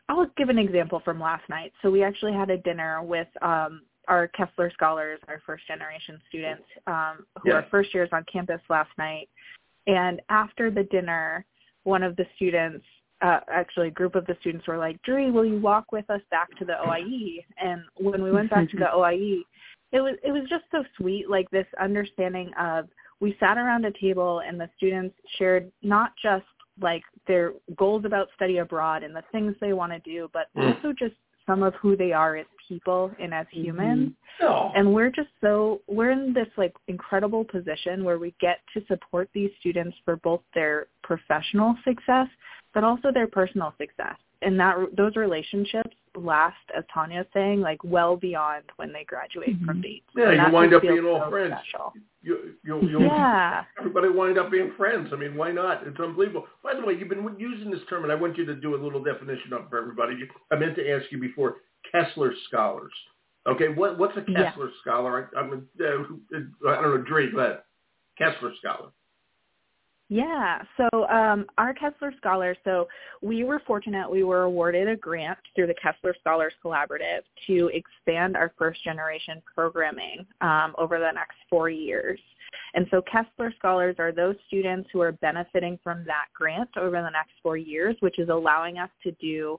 I'll 0.09 0.31
give 0.39 0.49
an 0.49 0.59
example 0.59 1.03
from 1.05 1.21
last 1.21 1.47
night. 1.51 1.73
So 1.83 1.91
we 1.91 2.03
actually 2.03 2.33
had 2.33 2.49
a 2.49 2.57
dinner 2.57 3.03
with 3.03 3.29
um, 3.43 3.83
our 4.09 4.29
Kessler 4.29 4.71
scholars, 4.73 5.21
our 5.29 5.43
first 5.45 5.67
generation 5.67 6.19
students 6.29 6.63
um, 6.87 7.27
who 7.43 7.51
yes. 7.51 7.57
are 7.57 7.67
first 7.71 7.93
years 7.93 8.09
on 8.13 8.25
campus 8.31 8.61
last 8.71 8.91
night. 8.97 9.29
And 9.87 10.23
after 10.31 10.71
the 10.71 10.85
dinner, 10.85 11.45
one 11.83 12.03
of 12.03 12.17
the 12.17 12.25
students, 12.37 12.85
uh, 13.25 13.41
actually 13.51 13.89
a 13.89 13.93
group 13.93 14.15
of 14.15 14.27
the 14.27 14.37
students 14.41 14.67
were 14.69 14.77
like, 14.77 15.01
Dri, 15.03 15.31
will 15.31 15.47
you 15.47 15.59
walk 15.59 15.93
with 15.93 16.09
us 16.11 16.21
back 16.31 16.57
to 16.59 16.65
the 16.65 16.75
OIE? 16.87 17.43
And 17.59 17.83
when 17.97 18.23
we 18.23 18.31
went 18.31 18.51
back 18.51 18.71
to 18.71 18.77
the 18.77 18.93
OIE, 18.95 19.43
it 19.93 20.01
was 20.01 20.17
it 20.23 20.33
was 20.33 20.43
just 20.49 20.65
so 20.71 20.85
sweet, 20.97 21.31
like 21.31 21.51
this 21.51 21.67
understanding 21.81 22.51
of 22.61 22.89
we 23.21 23.37
sat 23.41 23.57
around 23.57 23.87
a 23.87 23.93
table 23.99 24.43
and 24.47 24.61
the 24.61 24.69
students 24.77 25.15
shared 25.39 25.71
not 25.83 26.13
just 26.23 26.45
like 26.81 27.03
their 27.27 27.53
goals 27.77 28.05
about 28.05 28.29
study 28.35 28.59
abroad 28.59 29.05
and 29.05 29.15
the 29.15 29.23
things 29.33 29.55
they 29.61 29.73
want 29.73 29.93
to 29.93 30.01
do, 30.01 30.29
but 30.33 30.49
mm. 30.57 30.75
also 30.75 30.93
just 30.99 31.15
some 31.47 31.63
of 31.63 31.75
who 31.77 31.97
they 31.97 32.13
are 32.13 32.37
as 32.37 32.47
people 32.69 33.11
and 33.21 33.33
as 33.33 33.47
humans. 33.51 34.13
Oh. 34.43 34.73
And 34.75 34.93
we're 34.93 35.11
just 35.11 35.29
so 35.41 35.81
we're 35.87 36.11
in 36.11 36.35
this 36.35 36.49
like 36.59 36.75
incredible 36.89 37.45
position 37.45 38.05
where 38.05 38.19
we 38.19 38.35
get 38.41 38.59
to 38.75 38.85
support 38.87 39.31
these 39.33 39.51
students 39.61 39.97
for 40.05 40.17
both 40.17 40.41
their 40.55 40.89
professional 41.03 41.77
success 41.85 42.27
but 42.75 42.85
also 42.85 43.11
their 43.13 43.29
personal 43.29 43.73
success. 43.79 44.17
And 44.43 44.61
that 44.61 44.77
those 44.97 45.17
relationships 45.17 45.97
last, 46.17 46.57
as 46.77 46.85
Tonya's 46.93 47.27
saying, 47.33 47.61
like 47.61 47.83
well 47.83 48.17
beyond 48.17 48.65
when 48.77 48.93
they 48.93 49.05
graduate 49.05 49.57
mm-hmm. 49.57 49.65
from 49.65 49.81
Bates. 49.81 50.05
Yeah, 50.15 50.31
and 50.31 50.47
you 50.47 50.53
wind 50.53 50.75
up 50.75 50.83
being 50.83 51.05
all 51.07 51.23
so 51.25 51.31
friends. 51.31 51.55
Special. 51.69 51.93
You, 52.23 52.55
you, 52.65 52.89
you, 52.89 53.01
yeah. 53.01 53.65
Everybody 53.79 54.09
wind 54.09 54.39
up 54.39 54.51
being 54.51 54.73
friends. 54.77 55.11
I 55.13 55.17
mean, 55.17 55.37
why 55.37 55.53
not? 55.53 55.87
It's 55.87 55.99
unbelievable. 55.99 56.47
By 56.63 56.75
the 56.75 56.85
way, 56.85 56.95
you've 56.95 57.09
been 57.09 57.37
using 57.39 57.71
this 57.71 57.81
term, 57.89 58.03
and 58.03 58.13
I 58.13 58.17
want 58.17 58.37
you 58.37 58.45
to 58.47 58.55
do 58.55 58.75
a 58.75 58.81
little 58.83 59.03
definition 59.03 59.53
of 59.53 59.69
for 59.71 59.79
everybody. 59.79 60.15
I 60.51 60.57
meant 60.57 60.77
to 60.77 60.91
ask 60.91 61.11
you 61.11 61.19
before 61.19 61.57
Kessler 61.91 62.33
scholars. 62.49 62.93
Okay, 63.47 63.69
what 63.69 63.99
what's 63.99 64.17
a 64.17 64.23
Kessler 64.23 64.67
yeah. 64.67 64.81
scholar? 64.83 65.31
I, 65.35 65.39
I'm 65.39 65.53
a, 65.53 65.85
uh, 65.85 66.71
I 66.71 66.83
don't 66.83 66.95
know, 66.95 67.05
Drake, 67.07 67.31
but 67.35 67.67
Kessler 68.19 68.53
scholar. 68.59 68.91
Yeah, 70.11 70.63
so 70.77 71.07
um, 71.09 71.47
our 71.57 71.73
Kessler 71.73 72.13
Scholars, 72.19 72.59
so 72.63 72.87
we 73.23 73.43
were 73.43 73.63
fortunate 73.67 74.11
we 74.11 74.23
were 74.23 74.43
awarded 74.43 74.87
a 74.87 74.97
grant 74.97 75.39
through 75.55 75.69
the 75.69 75.75
Kessler 75.75 76.15
Scholars 76.21 76.53
Collaborative 76.63 77.23
to 77.47 77.71
expand 77.73 78.37
our 78.37 78.53
first 78.59 78.85
generation 78.85 79.43
programming 79.55 80.27
um, 80.43 80.75
over 80.77 80.99
the 80.99 81.11
next 81.11 81.37
four 81.49 81.71
years. 81.71 82.21
And 82.75 82.87
so 82.91 83.03
Kessler 83.03 83.53
Scholars 83.59 83.97
are 83.99 84.13
those 84.13 84.37
students 84.47 84.91
who 84.93 85.01
are 85.01 85.13
benefiting 85.13 85.79
from 85.83 86.05
that 86.05 86.27
grant 86.35 86.71
over 86.77 87.01
the 87.01 87.11
next 87.11 87.33
four 87.43 87.57
years, 87.57 87.97
which 88.01 88.19
is 88.19 88.29
allowing 88.29 88.79
us 88.79 88.91
to 89.05 89.13
do 89.13 89.59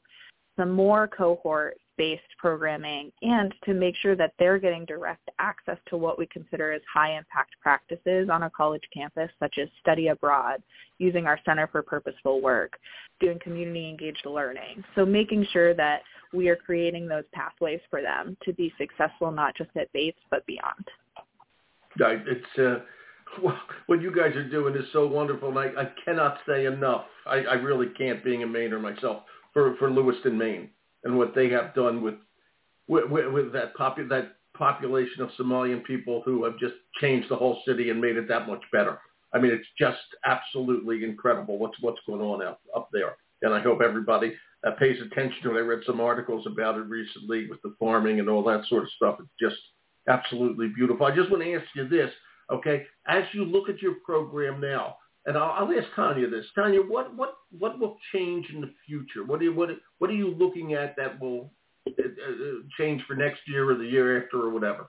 some 0.58 0.70
more 0.70 1.08
cohort 1.08 1.78
based 1.98 2.24
programming 2.38 3.12
and 3.22 3.54
to 3.64 3.74
make 3.74 3.96
sure 3.96 4.16
that 4.16 4.34
they're 4.38 4.60
getting 4.60 4.86
direct 4.86 5.30
access 5.40 5.78
to 5.88 5.98
what 5.98 6.18
we 6.18 6.26
consider 6.28 6.72
as 6.72 6.82
high 6.92 7.18
impact 7.18 7.56
practices 7.62 8.30
on 8.32 8.44
a 8.44 8.50
college 8.50 8.84
campus, 8.94 9.30
such 9.40 9.58
as 9.62 9.68
study 9.82 10.08
abroad, 10.08 10.62
using 10.98 11.26
our 11.26 11.40
Center 11.46 11.68
for 11.68 11.82
Purposeful 11.82 12.42
Work, 12.42 12.74
doing 13.20 13.40
community 13.40 13.90
engaged 13.90 14.26
learning. 14.26 14.84
So 14.96 15.06
making 15.06 15.46
sure 15.52 15.74
that 15.74 16.02
we 16.34 16.50
are 16.50 16.56
creating 16.56 17.08
those 17.08 17.24
pathways 17.34 17.80
for 17.90 18.02
them 18.02 18.38
to 18.44 18.54
be 18.54 18.74
successful 18.78 19.32
not 19.32 19.56
just 19.56 19.70
at 19.76 19.92
Bates 19.94 20.20
but 20.30 20.46
beyond. 20.46 20.88
It's 22.28 22.60
uh, 22.60 22.80
what 23.88 24.02
you 24.02 24.14
guys 24.14 24.36
are 24.36 24.50
doing 24.50 24.76
is 24.76 24.86
so 24.92 25.08
wonderful, 25.08 25.50
and 25.50 25.60
I, 25.60 25.82
I 25.82 25.92
cannot 26.04 26.40
say 26.48 26.66
enough. 26.66 27.06
I, 27.26 27.38
I 27.38 27.54
really 27.54 27.88
can't, 27.98 28.24
being 28.24 28.44
a 28.44 28.48
Mainer 28.48 28.82
myself, 28.82 29.24
for 29.54 29.76
for 29.78 29.90
Lewiston, 29.90 30.38
Maine 30.38 30.70
and 31.06 31.18
what 31.18 31.34
they 31.34 31.50
have 31.50 31.74
done 31.74 32.02
with 32.02 32.16
with, 32.88 33.06
with 33.10 33.54
that 33.54 33.76
popu- 33.76 34.10
that 34.10 34.36
population 34.56 35.22
of 35.22 35.30
Somalian 35.40 35.84
people 35.84 36.22
who 36.26 36.44
have 36.44 36.60
just 36.60 36.76
changed 37.02 37.30
the 37.30 37.36
whole 37.36 37.62
city 37.66 37.90
and 37.90 38.00
made 38.00 38.18
it 38.18 38.28
that 38.28 38.48
much 38.48 38.62
better. 38.72 39.00
I 39.34 39.40
mean, 39.40 39.52
it's 39.52 39.68
just 39.78 39.98
absolutely 40.26 41.04
incredible 41.04 41.58
what's 41.58 41.78
what's 41.82 42.02
going 42.06 42.22
on 42.22 42.46
up 42.46 42.62
up 42.76 42.90
there. 42.92 43.16
And 43.42 43.54
I 43.54 43.62
hope 43.62 43.80
everybody 43.82 44.34
uh, 44.66 44.72
pays 44.72 44.98
attention 45.02 45.44
to 45.44 45.56
it. 45.56 45.60
I 45.60 45.62
read 45.62 45.82
some 45.86 46.02
articles 46.02 46.46
about 46.48 46.78
it 46.78 46.88
recently 46.88 47.48
with 47.50 47.62
the 47.62 47.76
farming 47.80 48.20
and 48.20 48.30
all 48.30 48.44
that 48.44 48.66
sort 48.68 48.84
of 48.84 48.90
stuff. 48.98 49.18
It's 49.20 49.30
just 49.40 49.62
Absolutely 50.08 50.68
beautiful. 50.68 51.06
I 51.06 51.16
just 51.16 51.32
want 51.32 51.44
to 51.44 51.54
ask 51.56 51.66
you 51.76 51.88
this, 51.88 52.12
okay? 52.52 52.86
As 53.08 53.24
you 53.34 53.44
look 53.44 53.70
at 53.70 53.82
your 53.82 53.96
program 54.06 54.62
now, 54.62 54.98
and 55.26 55.38
I'll, 55.38 55.66
I'll 55.68 55.80
ask 55.80 55.88
Tonya 55.96 56.30
this. 56.30 56.46
Tonya, 56.58 56.88
what, 56.88 57.16
what, 57.16 57.36
what 57.58 57.80
will 57.80 57.98
change 58.14 58.48
in 58.54 58.62
the 58.62 58.72
future? 58.86 59.24
What 59.26 59.42
are, 59.42 59.44
you, 59.44 59.54
what, 59.54 59.70
what 59.98 60.10
are 60.10 60.14
you 60.14 60.36
looking 60.36 60.74
at 60.74 60.96
that 60.98 61.20
will 61.20 61.52
uh, 61.88 61.92
uh, 62.02 62.32
change 62.78 63.02
for 63.08 63.16
next 63.16 63.42
year 63.48 63.70
or 63.70 63.76
the 63.76 63.86
year 63.86 64.24
after 64.24 64.42
or 64.42 64.50
whatever? 64.50 64.88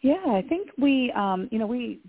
Yeah, 0.00 0.24
I 0.26 0.42
think 0.48 0.70
we, 0.78 1.12
um, 1.12 1.48
you 1.52 1.58
know, 1.58 1.66
we, 1.66 2.00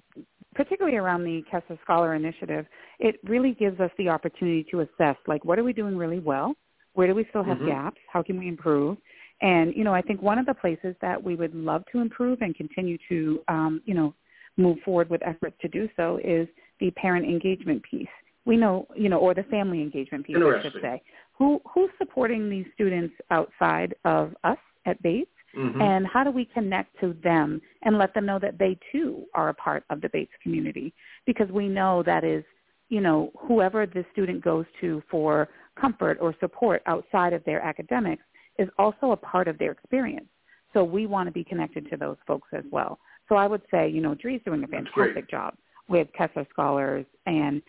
particularly 0.55 0.97
around 0.97 1.23
the 1.23 1.43
Kessler 1.49 1.77
Scholar 1.83 2.15
Initiative, 2.15 2.65
it 2.99 3.19
really 3.23 3.53
gives 3.53 3.79
us 3.79 3.91
the 3.97 4.09
opportunity 4.09 4.65
to 4.71 4.81
assess, 4.81 5.15
like, 5.27 5.45
what 5.45 5.59
are 5.59 5.63
we 5.63 5.73
doing 5.73 5.97
really 5.97 6.19
well? 6.19 6.55
Where 6.93 7.07
do 7.07 7.15
we 7.15 7.25
still 7.29 7.43
have 7.43 7.57
mm-hmm. 7.57 7.67
gaps? 7.67 7.99
How 8.11 8.23
can 8.23 8.39
we 8.39 8.47
improve? 8.47 8.97
And, 9.41 9.75
you 9.75 9.83
know, 9.83 9.93
I 9.93 10.01
think 10.01 10.21
one 10.21 10.37
of 10.37 10.45
the 10.45 10.53
places 10.53 10.95
that 11.01 11.21
we 11.21 11.35
would 11.35 11.53
love 11.53 11.83
to 11.91 11.99
improve 11.99 12.41
and 12.41 12.55
continue 12.55 12.97
to, 13.09 13.39
um, 13.47 13.81
you 13.85 13.93
know, 13.93 14.13
move 14.57 14.77
forward 14.85 15.09
with 15.09 15.21
efforts 15.25 15.55
to 15.61 15.67
do 15.67 15.89
so 15.97 16.19
is 16.23 16.47
the 16.83 16.91
parent 16.91 17.25
engagement 17.25 17.81
piece. 17.89 18.07
We 18.45 18.57
know, 18.57 18.85
you 18.93 19.07
know, 19.07 19.17
or 19.17 19.33
the 19.33 19.43
family 19.43 19.81
engagement 19.81 20.25
piece, 20.25 20.35
I 20.37 20.61
should 20.61 20.81
say. 20.81 21.01
Who 21.37 21.61
who's 21.73 21.89
supporting 21.97 22.49
these 22.49 22.65
students 22.73 23.15
outside 23.31 23.95
of 24.03 24.35
us 24.43 24.57
at 24.85 25.01
Bates, 25.01 25.31
mm-hmm. 25.57 25.81
and 25.81 26.05
how 26.05 26.25
do 26.25 26.31
we 26.31 26.43
connect 26.43 26.99
to 26.99 27.15
them 27.23 27.61
and 27.83 27.97
let 27.97 28.13
them 28.13 28.25
know 28.25 28.39
that 28.39 28.59
they 28.59 28.77
too 28.91 29.23
are 29.33 29.47
a 29.47 29.53
part 29.53 29.85
of 29.89 30.01
the 30.01 30.09
Bates 30.09 30.33
community? 30.43 30.93
Because 31.25 31.49
we 31.51 31.69
know 31.69 32.03
that 32.03 32.25
is, 32.25 32.43
you 32.89 32.99
know, 32.99 33.31
whoever 33.39 33.85
the 33.85 34.03
student 34.11 34.43
goes 34.43 34.65
to 34.81 35.01
for 35.09 35.47
comfort 35.79 36.17
or 36.19 36.35
support 36.41 36.83
outside 36.85 37.31
of 37.31 37.45
their 37.45 37.61
academics 37.61 38.23
is 38.59 38.67
also 38.77 39.11
a 39.11 39.17
part 39.17 39.47
of 39.47 39.57
their 39.57 39.71
experience. 39.71 40.27
So 40.73 40.83
we 40.83 41.05
want 41.05 41.27
to 41.27 41.31
be 41.31 41.45
connected 41.45 41.89
to 41.91 41.97
those 41.97 42.17
folks 42.27 42.49
as 42.51 42.65
well. 42.71 42.99
So 43.29 43.35
I 43.35 43.47
would 43.47 43.61
say, 43.71 43.87
you 43.87 44.01
know, 44.01 44.15
Dri's 44.15 44.41
doing 44.43 44.65
a 44.65 44.67
fantastic 44.67 45.29
job 45.31 45.55
with 45.87 46.07
Tesla 46.17 46.45
Scholars 46.51 47.05
and 47.25 47.61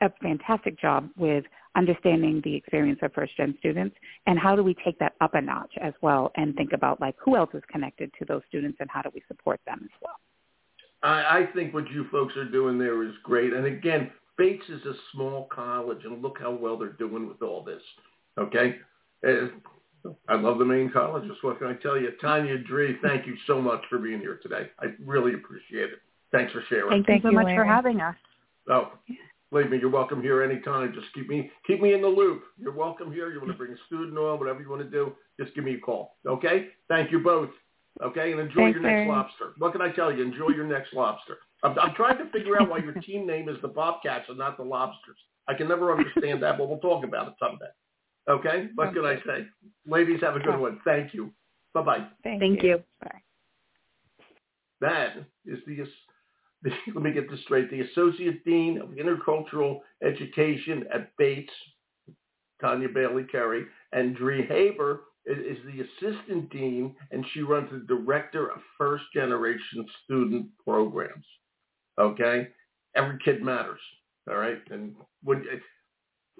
a 0.00 0.10
fantastic 0.22 0.80
job 0.80 1.08
with 1.16 1.44
understanding 1.76 2.40
the 2.42 2.54
experience 2.54 2.98
of 3.02 3.12
first 3.12 3.36
gen 3.36 3.54
students 3.58 3.94
and 4.26 4.38
how 4.38 4.56
do 4.56 4.62
we 4.62 4.74
take 4.84 4.98
that 4.98 5.12
up 5.20 5.34
a 5.34 5.40
notch 5.40 5.72
as 5.80 5.92
well 6.02 6.32
and 6.36 6.54
think 6.56 6.72
about 6.72 7.00
like 7.00 7.14
who 7.24 7.36
else 7.36 7.50
is 7.54 7.62
connected 7.70 8.10
to 8.18 8.24
those 8.24 8.42
students 8.48 8.78
and 8.80 8.90
how 8.90 9.02
do 9.02 9.10
we 9.14 9.22
support 9.28 9.60
them 9.66 9.80
as 9.82 9.90
well. 10.02 10.16
I, 11.02 11.40
I 11.40 11.46
think 11.54 11.72
what 11.72 11.88
you 11.90 12.06
folks 12.10 12.36
are 12.36 12.48
doing 12.48 12.78
there 12.78 13.02
is 13.04 13.12
great. 13.22 13.52
And 13.52 13.66
again, 13.66 14.10
Bates 14.36 14.68
is 14.68 14.84
a 14.86 14.94
small 15.12 15.48
college 15.54 16.04
and 16.04 16.22
look 16.22 16.38
how 16.40 16.50
well 16.50 16.76
they're 16.76 16.92
doing 16.92 17.28
with 17.28 17.42
all 17.42 17.62
this. 17.62 17.82
Okay? 18.38 18.76
I 20.28 20.34
love 20.34 20.58
the 20.58 20.64
Maine 20.64 20.90
colleges. 20.90 21.36
What 21.42 21.58
can 21.58 21.68
I 21.68 21.74
tell 21.74 22.00
you? 22.00 22.10
Tonya 22.22 22.66
Dri, 22.66 22.98
thank 23.02 23.26
you 23.26 23.36
so 23.46 23.60
much 23.60 23.82
for 23.88 23.98
being 23.98 24.18
here 24.18 24.40
today. 24.42 24.70
I 24.80 24.86
really 25.04 25.34
appreciate 25.34 25.90
it. 25.90 26.00
Thanks 26.32 26.52
for 26.52 26.62
sharing. 26.68 26.90
Thank, 26.90 27.06
thank 27.06 27.24
you 27.24 27.30
so 27.30 27.34
much 27.34 27.46
Larry. 27.46 27.58
for 27.58 27.64
having 27.64 28.00
us. 28.00 28.14
Oh, 28.68 28.92
believe 29.50 29.70
me, 29.70 29.78
you're 29.78 29.90
welcome 29.90 30.22
here 30.22 30.42
anytime. 30.42 30.92
Just 30.94 31.12
keep 31.14 31.28
me 31.28 31.50
keep 31.66 31.80
me 31.80 31.92
in 31.92 32.02
the 32.02 32.08
loop. 32.08 32.42
You're 32.56 32.72
welcome 32.72 33.12
here. 33.12 33.32
You 33.32 33.40
want 33.40 33.52
to 33.52 33.58
bring 33.58 33.72
a 33.72 33.86
student 33.86 34.16
on, 34.16 34.38
whatever 34.38 34.60
you 34.60 34.70
want 34.70 34.82
to 34.82 34.88
do, 34.88 35.12
just 35.40 35.54
give 35.54 35.64
me 35.64 35.74
a 35.74 35.78
call. 35.78 36.16
Okay? 36.26 36.68
Thank 36.88 37.10
you 37.10 37.20
both. 37.20 37.50
Okay, 38.02 38.30
and 38.30 38.40
enjoy 38.40 38.72
Thanks, 38.72 38.80
your 38.80 38.90
next 38.90 39.08
lobster. 39.08 39.52
What 39.58 39.72
can 39.72 39.82
I 39.82 39.90
tell 39.90 40.12
you? 40.12 40.22
Enjoy 40.22 40.48
your 40.50 40.64
next 40.64 40.94
lobster. 40.94 41.38
I'm, 41.62 41.78
I'm 41.78 41.94
trying 41.94 42.18
to 42.18 42.30
figure 42.30 42.60
out 42.60 42.70
why 42.70 42.78
your 42.78 42.92
team 43.02 43.26
name 43.26 43.48
is 43.48 43.56
the 43.62 43.68
Bobcats 43.68 44.26
and 44.28 44.38
not 44.38 44.56
the 44.56 44.62
Lobsters. 44.62 45.18
I 45.48 45.54
can 45.54 45.68
never 45.68 45.92
understand 45.92 46.42
that, 46.42 46.56
but 46.56 46.68
we'll 46.68 46.78
talk 46.78 47.04
about 47.04 47.28
it 47.28 47.34
someday. 47.40 47.66
Okay? 48.28 48.68
What 48.76 48.94
can 48.94 49.04
I 49.04 49.16
say? 49.26 49.46
Ladies, 49.86 50.20
have 50.22 50.36
a 50.36 50.40
good 50.40 50.58
one. 50.58 50.80
Thank 50.84 51.12
you. 51.12 51.32
Bye-bye. 51.74 52.06
Thank, 52.22 52.40
Thank 52.40 52.62
you. 52.62 52.68
you. 52.68 52.82
Bye. 53.02 53.20
That 54.80 55.16
is 55.44 55.58
the, 55.66 55.76
the, 55.76 55.88
let 56.94 57.02
me 57.02 57.12
get 57.12 57.30
this 57.30 57.40
straight, 57.42 57.70
the 57.70 57.80
Associate 57.80 58.44
Dean 58.44 58.80
of 58.80 58.90
Intercultural 58.90 59.80
Education 60.02 60.84
at 60.92 61.16
Bates, 61.16 61.52
Tonya 62.62 62.92
Bailey-Curry, 62.92 63.64
and 63.92 64.14
Dri 64.16 64.46
Haber 64.46 65.02
is, 65.26 65.38
is 65.38 65.58
the 65.64 65.82
Assistant 65.82 66.50
Dean, 66.50 66.94
and 67.10 67.24
she 67.32 67.40
runs 67.40 67.70
the 67.70 67.84
Director 67.86 68.48
of 68.48 68.58
First 68.76 69.04
Generation 69.14 69.86
Student 70.04 70.46
Programs. 70.66 71.24
Okay? 71.98 72.48
Every 72.94 73.18
kid 73.24 73.42
matters. 73.42 73.80
All 74.28 74.36
right? 74.36 74.58
And 74.70 74.94
when 75.22 75.44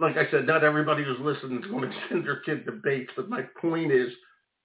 like 0.01 0.17
I 0.17 0.31
said, 0.31 0.47
not 0.47 0.65
everybody 0.65 1.05
who's 1.05 1.21
listening 1.21 1.63
is 1.63 1.71
going 1.71 1.91
to 1.91 1.97
send 2.09 2.25
their 2.25 2.41
kid 2.41 2.65
to 2.67 2.73
Bates, 2.73 3.13
but 3.17 3.29
my 3.29 3.43
point 3.61 3.93
is 3.93 4.11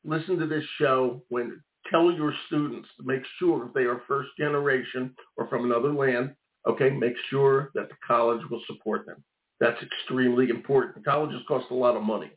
listen 0.03 0.37
to 0.39 0.47
this 0.47 0.63
show 0.79 1.23
when 1.29 1.61
tell 1.89 2.11
your 2.11 2.33
students 2.47 2.87
to 2.97 3.05
make 3.05 3.23
sure 3.39 3.67
if 3.67 3.73
they 3.73 3.83
are 3.83 4.01
first 4.07 4.29
generation 4.37 5.15
or 5.37 5.47
from 5.47 5.65
another 5.65 5.93
land, 5.93 6.33
okay, 6.67 6.89
make 6.89 7.15
sure 7.29 7.71
that 7.75 7.89
the 7.89 7.95
college 8.05 8.41
will 8.49 8.61
support 8.67 9.05
them. 9.05 9.23
That's 9.59 9.81
extremely 9.81 10.49
important. 10.49 11.05
Colleges 11.05 11.41
cost 11.47 11.67
a 11.71 11.75
lot 11.75 11.95
of 11.95 12.03
money. 12.03 12.31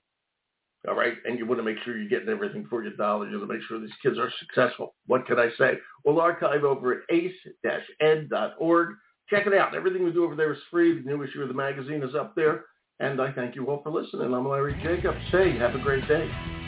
All 0.86 0.94
right. 0.94 1.14
And 1.24 1.38
you 1.38 1.46
want 1.46 1.58
to 1.58 1.64
make 1.64 1.78
sure 1.84 1.98
you're 1.98 2.08
getting 2.08 2.28
everything 2.28 2.66
for 2.70 2.82
your 2.82 2.92
dollar. 2.92 3.28
You 3.28 3.38
want 3.38 3.50
to 3.50 3.54
make 3.56 3.64
sure 3.66 3.80
these 3.80 3.90
kids 4.02 4.16
are 4.18 4.32
successful. 4.38 4.94
What 5.06 5.26
can 5.26 5.38
I 5.38 5.48
say? 5.58 5.72
Well, 6.04 6.20
archive 6.20 6.62
over 6.62 6.92
at 6.92 7.00
ace-ed.org. 7.10 8.88
Check 9.28 9.46
it 9.46 9.54
out. 9.54 9.74
Everything 9.74 10.04
we 10.04 10.12
do 10.12 10.24
over 10.24 10.36
there 10.36 10.52
is 10.52 10.60
free. 10.70 11.02
The 11.02 11.08
new 11.08 11.22
issue 11.22 11.42
of 11.42 11.48
the 11.48 11.54
magazine 11.54 12.02
is 12.02 12.14
up 12.14 12.34
there. 12.36 12.64
And 13.00 13.20
I 13.20 13.32
thank 13.32 13.56
you 13.56 13.66
all 13.66 13.82
for 13.82 13.90
listening. 13.90 14.32
I'm 14.32 14.48
Larry 14.48 14.80
Jacobs. 14.82 15.18
Say, 15.32 15.56
have 15.58 15.74
a 15.74 15.80
great 15.80 16.06
day. 16.06 16.67